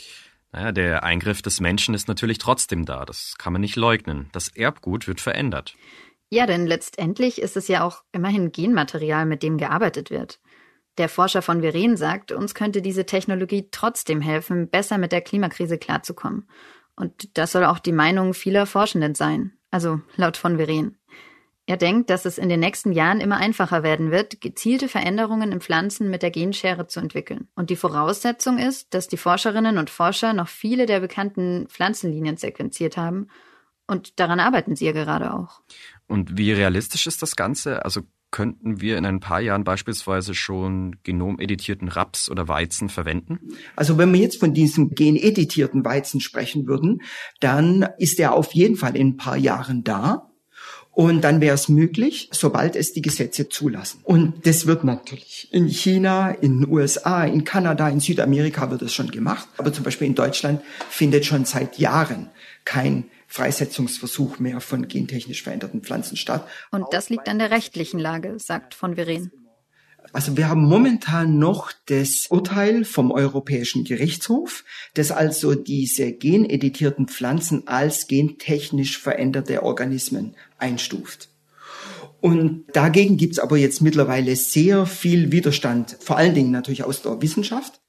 Naja, 0.57 0.71
der 0.71 1.03
Eingriff 1.03 1.43
des 1.43 1.59
Menschen 1.59 1.93
ist 1.93 2.07
natürlich 2.07 2.39
trotzdem 2.39 2.83
da, 2.83 3.05
das 3.05 3.35
kann 3.37 3.53
man 3.53 3.61
nicht 3.61 3.75
leugnen. 3.75 4.27
Das 4.31 4.47
Erbgut 4.47 5.07
wird 5.07 5.21
verändert. 5.21 5.75
Ja, 6.31 6.47
denn 6.47 6.65
letztendlich 6.65 7.39
ist 7.39 7.55
es 7.55 7.67
ja 7.67 7.83
auch 7.83 8.01
immerhin 8.11 8.51
Genmaterial, 8.51 9.27
mit 9.27 9.43
dem 9.43 9.59
gearbeitet 9.59 10.09
wird. 10.09 10.39
Der 10.97 11.09
Forscher 11.09 11.43
von 11.43 11.61
Veren 11.61 11.95
sagt, 11.95 12.31
uns 12.31 12.55
könnte 12.55 12.81
diese 12.81 13.05
Technologie 13.05 13.67
trotzdem 13.69 14.19
helfen, 14.19 14.67
besser 14.67 14.97
mit 14.97 15.11
der 15.11 15.21
Klimakrise 15.21 15.77
klarzukommen. 15.77 16.49
Und 16.95 17.37
das 17.37 17.51
soll 17.51 17.63
auch 17.63 17.77
die 17.77 17.91
Meinung 17.91 18.33
vieler 18.33 18.65
Forschenden 18.65 19.13
sein, 19.13 19.53
also 19.69 20.01
laut 20.15 20.37
von 20.37 20.57
Veren. 20.57 20.97
Er 21.67 21.75
denkt, 21.75 22.09
dass 22.09 22.23
es 22.23 22.37
in 22.37 22.47
den 22.47 22.61
nächsten 22.61 22.93
Jahren 22.93 23.19
immer 23.19 23.37
einfacher 23.37 23.83
werden 23.83 24.09
wird, 24.09 24.39
gezielte 24.39 24.87
Veränderungen 24.87 25.51
in 25.51 25.59
Pflanzen 25.59 26.09
mit 26.09 26.23
der 26.23 26.31
Genschere 26.31 26.87
zu 26.87 27.01
entwickeln. 27.01 27.49
Und 27.55 27.69
die 27.69 27.75
Voraussetzung 27.75 28.57
ist, 28.57 28.93
dass 28.93 29.09
die 29.09 29.17
Forscherinnen 29.17 29.77
und 29.77 29.89
Forscher 29.89 30.31
noch 30.31 30.47
viele 30.47 30.85
der 30.85 31.01
bekannten 31.01 31.67
Pflanzenlinien 31.67 32.37
sequenziert 32.37 32.95
haben. 32.95 33.27
Und 33.85 34.17
daran 34.21 34.39
arbeiten 34.39 34.77
sie 34.77 34.85
ja 34.85 34.93
gerade 34.93 35.33
auch. 35.33 35.59
Und 36.07 36.37
wie 36.37 36.53
realistisch 36.53 37.05
ist 37.05 37.21
das 37.21 37.35
Ganze? 37.35 37.83
Also 37.83 38.03
könnten 38.31 38.79
wir 38.79 38.97
in 38.97 39.05
ein 39.05 39.19
paar 39.19 39.41
Jahren 39.41 39.65
beispielsweise 39.65 40.35
schon 40.35 40.97
genomeditierten 41.03 41.89
Raps 41.89 42.29
oder 42.29 42.47
Weizen 42.47 42.87
verwenden? 42.87 43.39
Also 43.75 43.97
wenn 43.97 44.13
wir 44.13 44.21
jetzt 44.21 44.39
von 44.39 44.53
diesem 44.53 44.91
geneditierten 44.91 45.83
Weizen 45.83 46.21
sprechen 46.21 46.65
würden, 46.65 47.01
dann 47.41 47.87
ist 47.97 48.21
er 48.21 48.33
auf 48.33 48.53
jeden 48.53 48.77
Fall 48.77 48.95
in 48.95 49.09
ein 49.09 49.17
paar 49.17 49.37
Jahren 49.37 49.83
da. 49.83 50.26
Und 50.97 51.21
dann 51.21 51.41
wäre 51.41 51.53
es 51.53 51.69
möglich, 51.69 52.27
sobald 52.31 52.75
es 52.75 52.91
die 52.91 53.03
Gesetze 53.03 53.47
zulassen. 53.49 53.99
Und 54.03 54.47
das 54.47 54.65
wird 54.65 54.83
natürlich 54.83 55.47
in 55.51 55.67
China, 55.67 56.31
in 56.31 56.61
den 56.61 56.71
USA, 56.71 57.23
in 57.23 57.43
Kanada, 57.43 57.87
in 57.87 57.99
Südamerika 57.99 58.71
wird 58.71 58.81
es 58.81 58.95
schon 58.95 59.11
gemacht. 59.11 59.47
Aber 59.57 59.71
zum 59.71 59.83
Beispiel 59.83 60.07
in 60.07 60.15
Deutschland 60.15 60.59
findet 60.89 61.23
schon 61.23 61.45
seit 61.45 61.77
Jahren 61.77 62.31
kein 62.65 63.11
Freisetzungsversuch 63.27 64.39
mehr 64.39 64.59
von 64.59 64.87
gentechnisch 64.87 65.43
veränderten 65.43 65.83
Pflanzen 65.83 66.17
statt. 66.17 66.47
Und 66.71 66.85
das 66.89 67.09
liegt 67.09 67.29
an 67.29 67.37
der 67.37 67.51
rechtlichen 67.51 67.99
Lage, 67.99 68.39
sagt 68.39 68.73
von 68.73 68.95
Veren. 68.95 69.31
Also 70.13 70.37
wir 70.37 70.47
haben 70.47 70.63
momentan 70.63 71.37
noch 71.37 71.71
das 71.87 72.27
Urteil 72.29 72.85
vom 72.85 73.11
Europäischen 73.11 73.83
Gerichtshof, 73.83 74.63
das 74.93 75.11
also 75.11 75.55
diese 75.55 76.11
geneditierten 76.11 77.07
Pflanzen 77.07 77.67
als 77.67 78.07
gentechnisch 78.07 78.97
veränderte 78.97 79.63
Organismen 79.63 80.35
einstuft. 80.57 81.29
Und 82.19 82.65
dagegen 82.73 83.17
gibt's 83.17 83.39
aber 83.39 83.57
jetzt 83.57 83.81
mittlerweile 83.81 84.35
sehr 84.35 84.85
viel 84.85 85.31
Widerstand, 85.31 85.97
vor 85.99 86.17
allen 86.17 86.33
Dingen 86.33 86.51
natürlich 86.51 86.83
aus 86.83 87.01
der 87.01 87.21
Wissenschaft. 87.21 87.79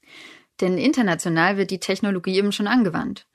Denn 0.61 0.77
international 0.77 1.57
wird 1.57 1.71
die 1.71 1.79
Technologie 1.79 2.35
eben 2.35 2.51
schon 2.51 2.67
angewandt. 2.67 3.25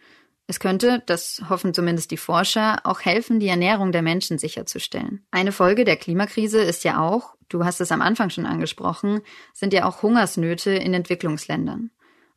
Es 0.46 0.60
könnte, 0.60 1.02
das 1.06 1.42
hoffen 1.48 1.72
zumindest 1.72 2.10
die 2.10 2.18
Forscher, 2.18 2.80
auch 2.84 3.00
helfen, 3.00 3.40
die 3.40 3.48
Ernährung 3.48 3.92
der 3.92 4.02
Menschen 4.02 4.38
sicherzustellen. 4.38 5.24
Eine 5.30 5.52
Folge 5.52 5.84
der 5.84 5.96
Klimakrise 5.96 6.60
ist 6.60 6.84
ja 6.84 7.00
auch, 7.00 7.34
du 7.48 7.64
hast 7.64 7.80
es 7.80 7.90
am 7.90 8.02
Anfang 8.02 8.28
schon 8.28 8.44
angesprochen, 8.44 9.22
sind 9.54 9.72
ja 9.72 9.86
auch 9.86 10.02
Hungersnöte 10.02 10.72
in 10.72 10.92
Entwicklungsländern. 10.92 11.90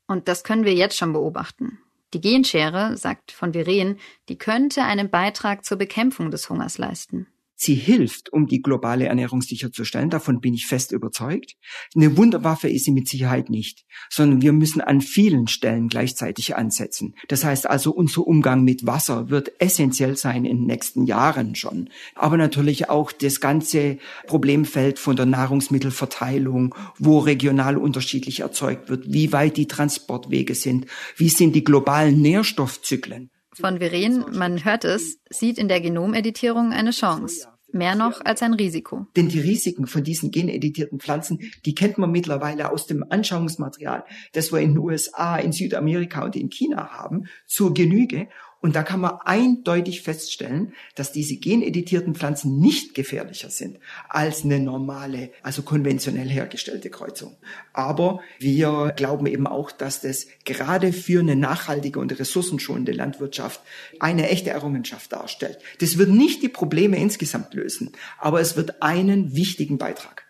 Und 0.07 0.29
das 0.29 0.45
können 0.45 0.63
wir 0.63 0.73
jetzt 0.73 0.95
schon 0.95 1.11
beobachten. 1.11 1.79
Die 2.13 2.21
Genschere, 2.21 2.95
sagt 2.95 3.33
von 3.33 3.53
Viren, 3.53 3.99
die 4.29 4.37
könnte 4.37 4.83
einen 4.83 5.09
Beitrag 5.09 5.65
zur 5.65 5.77
Bekämpfung 5.77 6.31
des 6.31 6.49
Hungers 6.49 6.77
leisten. 6.77 7.27
Sie 7.59 7.73
hilft, 7.73 8.31
um 8.31 8.45
die 8.45 8.61
globale 8.61 9.07
Ernährung 9.07 9.41
sicherzustellen. 9.41 10.11
Davon 10.11 10.41
bin 10.41 10.53
ich 10.53 10.67
fest 10.67 10.91
überzeugt. 10.91 11.55
Eine 11.95 12.15
Wunderwaffe 12.15 12.69
ist 12.69 12.85
sie 12.85 12.91
mit 12.91 13.09
Sicherheit 13.09 13.49
nicht, 13.49 13.83
sondern 14.11 14.43
wir 14.43 14.53
müssen 14.53 14.79
an 14.79 15.01
vielen 15.01 15.47
Stellen 15.47 15.87
gleichzeitig 15.87 16.55
ansetzen. 16.55 17.15
Das 17.29 17.43
heißt 17.43 17.67
also, 17.67 17.91
unser 17.91 18.27
Umgang 18.27 18.63
mit 18.63 18.85
Wasser 18.85 19.31
wird 19.31 19.59
essentiell 19.59 20.15
sein 20.15 20.45
in 20.45 20.57
den 20.57 20.65
nächsten 20.67 21.05
Jahren 21.05 21.55
schon. 21.55 21.89
Aber 22.13 22.37
natürlich 22.37 22.91
auch 22.91 23.11
das 23.11 23.41
ganze 23.41 23.97
Problemfeld 24.27 24.99
von 24.99 25.15
der 25.15 25.25
Nahrungsmittelverteilung, 25.25 26.75
wo 26.99 27.17
regional 27.17 27.77
unterschiedlich 27.77 28.41
erzeugt 28.41 28.87
wird, 28.89 29.11
wie 29.11 29.33
weit 29.33 29.57
die 29.57 29.67
Transportwege 29.67 30.53
sind, 30.53 30.85
wie 31.15 31.29
sind 31.29 31.55
die 31.55 31.63
globalen 31.63 32.21
Nährstoffzyklen 32.21 33.31
von 33.57 33.79
Viren, 33.79 34.25
man 34.37 34.63
hört 34.63 34.85
es, 34.85 35.19
sieht 35.29 35.57
in 35.57 35.67
der 35.67 35.81
Genomeditierung 35.81 36.71
eine 36.71 36.91
Chance. 36.91 37.47
Mehr 37.73 37.95
noch 37.95 38.23
als 38.23 38.41
ein 38.41 38.53
Risiko. 38.53 39.07
Denn 39.17 39.27
die 39.27 39.41
Risiken 39.41 39.87
von 39.87 40.01
diesen 40.03 40.31
geneditierten 40.31 40.99
Pflanzen, 40.99 41.39
die 41.65 41.75
kennt 41.75 41.97
man 41.97 42.11
mittlerweile 42.11 42.71
aus 42.71 42.87
dem 42.87 43.03
Anschauungsmaterial, 43.09 44.05
das 44.31 44.53
wir 44.53 44.59
in 44.59 44.69
den 44.69 44.77
USA, 44.77 45.35
in 45.35 45.51
Südamerika 45.51 46.23
und 46.23 46.37
in 46.37 46.49
China 46.49 46.91
haben, 46.91 47.25
zur 47.45 47.73
Genüge. 47.73 48.29
Und 48.59 48.75
da 48.75 48.83
kann 48.83 48.99
man 48.99 49.19
eindeutig 49.23 50.01
feststellen, 50.01 50.73
dass 50.95 51.11
diese 51.11 51.37
geneditierten 51.37 52.15
Pflanzen 52.15 52.59
nicht 52.59 52.95
gefährlicher 52.95 53.49
sind 53.49 53.79
als 54.09 54.43
eine 54.43 54.59
normale, 54.59 55.29
also 55.43 55.61
konventionell 55.61 56.29
hergestellte 56.29 56.89
Kreuzung. 56.89 57.37
Aber 57.73 58.21
wir 58.39 58.93
glauben 58.95 59.27
eben 59.27 59.47
auch, 59.47 59.71
dass 59.71 60.01
das 60.01 60.27
gerade 60.45 60.91
für 60.91 61.19
eine 61.19 61.35
nachhaltige 61.35 61.99
und 61.99 62.17
ressourcenschonende 62.17 62.91
Landwirtschaft 62.91 63.61
eine 63.99 64.29
echte 64.29 64.49
Errungenschaft 64.49 65.11
darstellt. 65.11 65.59
Das 65.79 65.97
wird 65.97 66.09
nicht 66.09 66.41
die 66.41 66.49
Probleme 66.49 66.97
insgesamt 66.97 67.53
lösen, 67.53 67.91
aber 68.17 68.41
es 68.41 68.57
wird 68.57 68.81
einen 68.81 69.35
wichtigen 69.35 69.77
Beitrag 69.77 70.26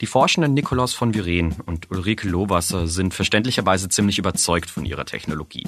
Die 0.00 0.06
Forschenden 0.06 0.54
Nikolaus 0.54 0.92
von 0.92 1.14
Viren 1.14 1.54
und 1.66 1.90
Ulrike 1.90 2.28
Lohwasser 2.28 2.88
sind 2.88 3.14
verständlicherweise 3.14 3.88
ziemlich 3.88 4.18
überzeugt 4.18 4.68
von 4.68 4.84
ihrer 4.84 5.04
Technologie. 5.04 5.64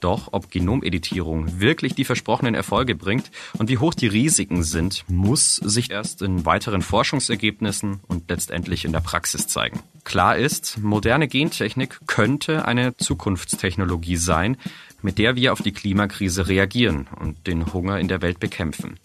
Doch 0.00 0.28
ob 0.32 0.50
Genomeditierung 0.50 1.60
wirklich 1.60 1.94
die 1.94 2.04
versprochenen 2.04 2.54
Erfolge 2.54 2.94
bringt 2.94 3.30
und 3.58 3.68
wie 3.68 3.78
hoch 3.78 3.94
die 3.94 4.06
Risiken 4.06 4.62
sind, 4.62 5.04
muss 5.08 5.56
sich 5.56 5.90
erst 5.90 6.22
in 6.22 6.46
weiteren 6.46 6.82
Forschungsergebnissen 6.82 8.00
und 8.08 8.28
letztendlich 8.30 8.84
in 8.84 8.92
der 8.92 9.00
Praxis 9.00 9.46
zeigen. 9.46 9.80
Klar 10.04 10.36
ist, 10.36 10.78
moderne 10.78 11.28
Gentechnik 11.28 12.00
könnte 12.06 12.64
eine 12.64 12.96
Zukunftstechnologie 12.96 14.16
sein, 14.16 14.56
mit 15.02 15.18
der 15.18 15.36
wir 15.36 15.52
auf 15.52 15.62
die 15.62 15.72
Klimakrise 15.72 16.48
reagieren 16.48 17.08
und 17.18 17.46
den 17.46 17.72
Hunger 17.72 17.98
in 17.98 18.08
der 18.08 18.22
Welt 18.22 18.40
bekämpfen. 18.40 18.98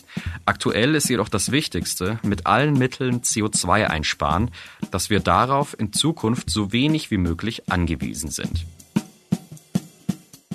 Aktuell 0.46 0.96
ist 0.96 1.10
jedoch 1.10 1.30
das 1.30 1.52
Wichtigste, 1.52 2.20
mit 2.24 2.46
allen 2.46 2.74
Mitteln 2.74 3.22
CO2 3.22 3.86
einsparen, 3.86 4.52
dass 4.92 5.10
wir 5.10 5.20
darauf 5.20 5.78
in 5.78 5.94
Zukunft 5.94 6.50
so 6.50 6.72
wenig 6.72 7.12
wie 7.12 7.18
möglich 7.18 7.70
angewiesen 7.70 8.30
sind. 8.30 8.66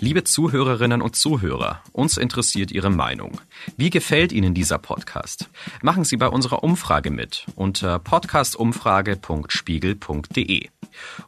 Liebe 0.03 0.25
Zuhörerinnen 0.25 1.03
und 1.03 1.15
Zuhörer, 1.15 1.83
uns 1.93 2.17
interessiert 2.17 2.73
Ihre 2.73 2.89
Meinung. 2.89 3.39
Wie 3.77 3.91
gefällt 3.91 4.33
Ihnen 4.33 4.55
dieser 4.55 4.79
Podcast? 4.79 5.51
Machen 5.83 6.05
Sie 6.05 6.17
bei 6.17 6.27
unserer 6.27 6.65
Umfrage 6.65 7.11
mit 7.11 7.45
unter 7.55 7.99
podcastumfrage.spiegel.de. 7.99 10.69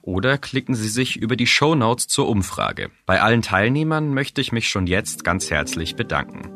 Oder 0.01 0.39
klicken 0.39 0.75
Sie 0.75 0.89
sich 0.89 1.17
über 1.17 1.37
die 1.37 1.47
Show 1.47 1.75
Notes 1.75 2.09
zur 2.09 2.29
Umfrage. 2.29 2.91
Bei 3.05 3.21
allen 3.21 3.43
Teilnehmern 3.43 4.15
möchte 4.15 4.41
ich 4.41 4.53
mich 4.53 4.71
schon 4.71 4.87
jetzt 4.87 5.23
ganz 5.23 5.51
herzlich 5.51 5.95
bedanken. 5.95 6.49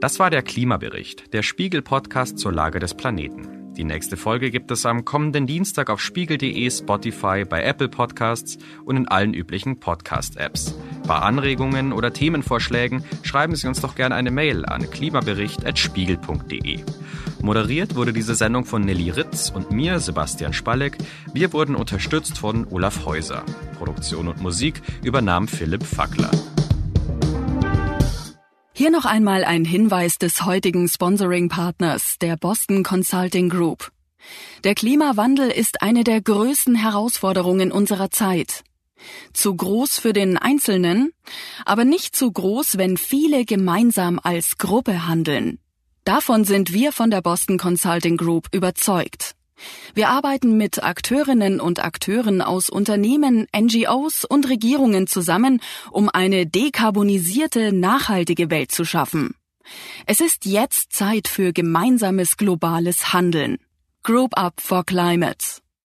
Das 0.00 0.20
war 0.20 0.30
der 0.30 0.42
Klimabericht, 0.42 1.34
der 1.34 1.42
Spiegel-Podcast 1.42 2.38
zur 2.38 2.52
Lage 2.52 2.78
des 2.78 2.94
Planeten. 2.94 3.74
Die 3.74 3.82
nächste 3.82 4.16
Folge 4.16 4.52
gibt 4.52 4.70
es 4.70 4.86
am 4.86 5.04
kommenden 5.04 5.48
Dienstag 5.48 5.90
auf 5.90 6.00
spiegel.de, 6.00 6.70
Spotify, 6.70 7.44
bei 7.44 7.64
Apple 7.64 7.88
Podcasts 7.88 8.58
und 8.84 8.96
in 8.96 9.08
allen 9.08 9.34
üblichen 9.34 9.80
Podcast-Apps. 9.80 10.76
Bei 11.08 11.20
Anregungen 11.20 11.94
oder 11.94 12.12
Themenvorschlägen 12.12 13.02
schreiben 13.22 13.56
Sie 13.56 13.66
uns 13.66 13.80
doch 13.80 13.94
gerne 13.94 14.14
eine 14.14 14.30
Mail 14.30 14.66
an 14.66 14.90
klimabericht.spiegel.de. 14.90 16.80
Moderiert 17.40 17.94
wurde 17.94 18.12
diese 18.12 18.34
Sendung 18.34 18.66
von 18.66 18.82
Nelly 18.82 19.08
Ritz 19.08 19.48
und 19.48 19.70
mir, 19.70 20.00
Sebastian 20.00 20.52
Spalleck. 20.52 20.98
Wir 21.32 21.54
wurden 21.54 21.76
unterstützt 21.76 22.36
von 22.36 22.66
Olaf 22.68 23.06
Häuser. 23.06 23.42
Produktion 23.78 24.28
und 24.28 24.42
Musik 24.42 24.82
übernahm 25.02 25.48
Philipp 25.48 25.82
Fackler. 25.82 26.30
Hier 28.74 28.90
noch 28.90 29.06
einmal 29.06 29.44
ein 29.44 29.64
Hinweis 29.64 30.18
des 30.18 30.44
heutigen 30.44 30.88
Sponsoring-Partners, 30.88 32.18
der 32.18 32.36
Boston 32.36 32.82
Consulting 32.82 33.48
Group. 33.48 33.92
Der 34.62 34.74
Klimawandel 34.74 35.48
ist 35.48 35.80
eine 35.80 36.04
der 36.04 36.20
größten 36.20 36.74
Herausforderungen 36.74 37.72
unserer 37.72 38.10
Zeit. 38.10 38.62
Zu 39.32 39.54
groß 39.54 39.98
für 39.98 40.12
den 40.12 40.36
Einzelnen, 40.36 41.12
aber 41.64 41.84
nicht 41.84 42.16
zu 42.16 42.30
groß, 42.30 42.78
wenn 42.78 42.96
viele 42.96 43.44
gemeinsam 43.44 44.20
als 44.22 44.58
Gruppe 44.58 45.06
handeln. 45.06 45.58
Davon 46.04 46.44
sind 46.44 46.72
wir 46.72 46.92
von 46.92 47.10
der 47.10 47.20
Boston 47.20 47.58
Consulting 47.58 48.16
Group 48.16 48.48
überzeugt. 48.52 49.34
Wir 49.94 50.08
arbeiten 50.08 50.56
mit 50.56 50.82
Akteurinnen 50.82 51.60
und 51.60 51.80
Akteuren 51.80 52.42
aus 52.42 52.70
Unternehmen, 52.70 53.46
NGOs 53.54 54.24
und 54.24 54.48
Regierungen 54.48 55.06
zusammen, 55.06 55.60
um 55.90 56.08
eine 56.08 56.46
dekarbonisierte, 56.46 57.72
nachhaltige 57.72 58.50
Welt 58.50 58.72
zu 58.72 58.84
schaffen. 58.84 59.34
Es 60.06 60.20
ist 60.20 60.46
jetzt 60.46 60.92
Zeit 60.92 61.28
für 61.28 61.52
gemeinsames 61.52 62.36
globales 62.36 63.12
Handeln. 63.12 63.58
Group 64.02 64.38
Up 64.38 64.60
for 64.60 64.84
Climate. 64.84 65.60